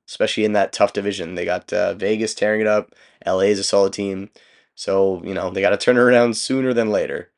especially 0.09 0.45
in 0.45 0.55
that 0.55 0.73
tough 0.73 0.93
division. 0.93 1.37
They 1.37 1.45
got 1.45 1.73
uh, 1.73 1.95
Vegas 1.95 2.35
tearing 2.35 2.61
it 2.61 2.67
up. 2.67 2.95
LA 3.25 3.41
is 3.41 3.61
a 3.61 3.65
solid 3.65 3.93
team, 3.93 4.31
so 4.75 5.23
you 5.25 5.35
know 5.35 5.51
they 5.51 5.61
got 5.61 5.71
to 5.71 5.77
turn 5.77 5.97
it 5.97 6.01
around 6.01 6.37
sooner 6.37 6.75
than 6.75 6.91
later. 6.91 7.31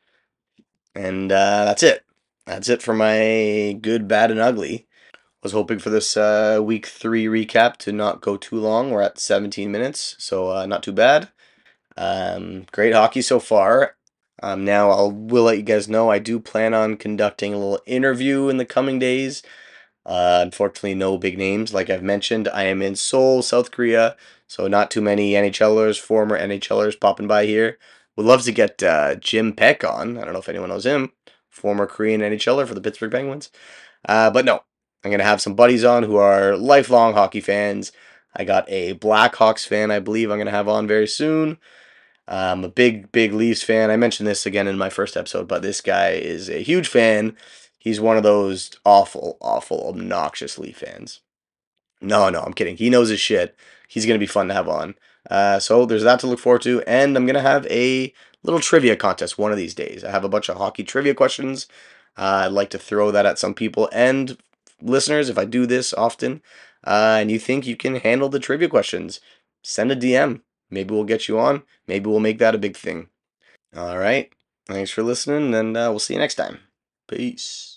And 0.95 1.31
uh, 1.33 1.65
that's 1.67 1.83
it. 1.83 2.05
That's 2.47 2.69
it 2.69 2.83
for 2.83 2.95
my 2.95 3.79
good, 3.81 4.09
bad, 4.09 4.31
and 4.31 4.41
ugly 4.41 4.87
was 5.43 5.53
hoping 5.53 5.79
for 5.79 5.91
this 5.91 6.17
uh, 6.17 6.61
week 6.63 6.87
three 6.87 7.27
recap 7.27 7.77
to 7.79 7.93
not 7.93 8.21
go 8.21 8.37
too 8.37 8.57
long. 8.57 8.91
We're 8.91 9.03
at 9.03 9.19
17 9.19 9.71
minutes, 9.71 10.15
so 10.19 10.51
uh, 10.51 10.67
not 10.67 10.83
too 10.83 10.93
bad. 10.93 11.31
Um, 11.97 12.67
great 12.73 12.95
hockey 12.95 13.23
so 13.23 13.41
far. 13.41 13.97
Um, 14.43 14.65
now 14.65 14.91
I 14.91 14.97
will 14.97 15.13
will 15.13 15.45
let 15.45 15.57
you 15.57 15.63
guys 15.63 15.89
know 15.89 16.11
I 16.11 16.19
do 16.19 16.41
plan 16.41 16.75
on 16.75 16.97
conducting 16.97 17.55
a 17.55 17.59
little 17.59 17.81
interview 17.87 18.49
in 18.49 18.57
the 18.57 18.65
coming 18.65 18.99
days. 18.99 19.43
Uh, 20.05 20.41
unfortunately, 20.43 20.95
no 20.95 21.17
big 21.17 21.39
names. 21.39 21.73
Like 21.73 21.91
I've 21.91 22.03
mentioned, 22.03 22.49
I 22.49 22.65
am 22.65 22.83
in 22.83 22.97
Seoul, 22.97 23.43
South 23.43 23.71
Korea, 23.71 24.17
so 24.49 24.67
not 24.67 24.91
too 24.91 25.01
many 25.01 25.33
NHLers, 25.33 26.01
former 26.01 26.39
NHLers 26.39 26.99
popping 26.99 27.29
by 27.29 27.47
here. 27.47 27.79
Would 28.17 28.27
love 28.27 28.43
to 28.43 28.53
get 28.53 28.83
uh, 28.83 29.15
Jim 29.17 29.53
Paek 29.53 29.89
on. 29.89 30.19
I 30.19 30.25
don't 30.25 30.33
know 30.33 30.41
if 30.41 30.49
anyone 30.49 30.71
knows 30.71 30.87
him. 30.87 31.13
Former 31.49 31.87
Korean 31.87 32.21
NHLer 32.21 32.67
for 32.67 32.75
the 32.75 32.81
Pittsburgh 32.81 33.13
Penguins. 33.13 33.51
Uh, 34.07 34.31
but 34.31 34.45
no, 34.45 34.63
I'm 35.05 35.11
going 35.11 35.19
to 35.19 35.25
have 35.25 35.41
some 35.41 35.55
buddies 35.55 35.85
on 35.85 36.03
who 36.05 36.17
are 36.17 36.57
lifelong 36.57 37.15
hockey 37.15 37.41
fans. 37.41 37.93
I 38.35 38.45
got 38.45 38.65
a 38.69 38.95
Blackhawks 38.95 39.67
fan, 39.67 39.91
I 39.91 39.99
believe 39.99 40.31
I'm 40.31 40.39
going 40.39 40.47
to 40.47 40.53
have 40.53 40.69
on 40.69 40.87
very 40.87 41.07
soon. 41.07 41.59
I'm 42.29 42.65
a 42.65 42.69
big, 42.69 43.11
big 43.13 43.33
Leafs 43.33 43.63
fan. 43.63 43.91
I 43.91 43.97
mentioned 43.97 44.27
this 44.27 44.47
again 44.47 44.69
in 44.69 44.79
my 44.79 44.89
first 44.89 45.17
episode, 45.17 45.49
but 45.49 45.63
this 45.63 45.81
guy 45.81 46.11
is 46.11 46.49
a 46.49 46.63
huge 46.63 46.89
fan. 46.89 47.37
He's 47.79 48.01
one 48.01 48.17
of 48.17 48.23
those 48.23 48.71
awful, 48.85 49.37
awful, 49.41 49.89
obnoxious 49.89 50.57
Leaf 50.57 50.79
fans. 50.79 51.21
No, 52.01 52.31
no, 52.31 52.41
I'm 52.41 52.55
kidding. 52.55 52.77
He 52.77 52.91
knows 52.91 53.09
his 53.09 53.21
shit. 53.21 53.57
He's 53.89 54.07
going 54.07 54.15
to 54.15 54.23
be 54.23 54.27
fun 54.27 54.49
to 54.49 54.55
have 54.55 54.69
on. 54.69 54.95
Uh, 55.29 55.59
so 55.59 55.85
there's 55.85 56.05
that 56.05 56.21
to 56.21 56.27
look 56.27 56.39
forward 56.39 56.63
to. 56.63 56.83
And 56.83 57.17
I'm 57.17 57.27
going 57.27 57.35
to 57.35 57.41
have 57.41 57.67
a 57.67 58.13
little 58.43 58.61
trivia 58.61 58.97
contest 58.97 59.37
one 59.37 59.51
of 59.51 59.59
these 59.59 59.75
days. 59.75 60.05
I 60.05 60.11
have 60.11 60.25
a 60.25 60.29
bunch 60.29 60.49
of 60.49 60.57
hockey 60.57 60.85
trivia 60.85 61.15
questions. 61.15 61.67
Uh, 62.17 62.45
I'd 62.45 62.53
like 62.53 62.71
to 62.71 62.79
throw 62.79 63.11
that 63.11 63.27
at 63.27 63.39
some 63.39 63.55
people. 63.55 63.89
And 63.93 64.39
listeners, 64.83 65.29
if 65.29 65.39
I 65.39 65.45
do 65.45 65.67
this 65.67 65.93
often 65.95 66.43
uh, 66.87 67.19
and 67.21 67.31
you 67.31 67.39
think 67.39 67.67
you 67.67 67.77
can 67.77 67.97
handle 67.97 68.29
the 68.29 68.41
trivia 68.41 68.69
questions, 68.69 69.21
send 69.63 69.91
a 69.93 69.97
DM. 69.97 70.43
Maybe 70.71 70.95
we'll 70.95 71.05
get 71.05 71.29
you 71.29 71.39
on. 71.39 71.63
Maybe 71.87 72.09
we'll 72.09 72.21
make 72.21 72.39
that 72.39 72.55
a 72.55 72.59
big 72.59 72.77
thing. 72.77 73.09
All 73.77 73.99
right. 73.99 74.33
Thanks 74.69 74.91
for 74.91 75.03
listening, 75.03 75.55
and 75.55 75.77
uh, 75.77 75.89
we'll 75.91 75.99
see 75.99 76.15
you 76.15 76.21
next 76.21 76.37
time. 76.37 76.61
Peace. 77.09 77.72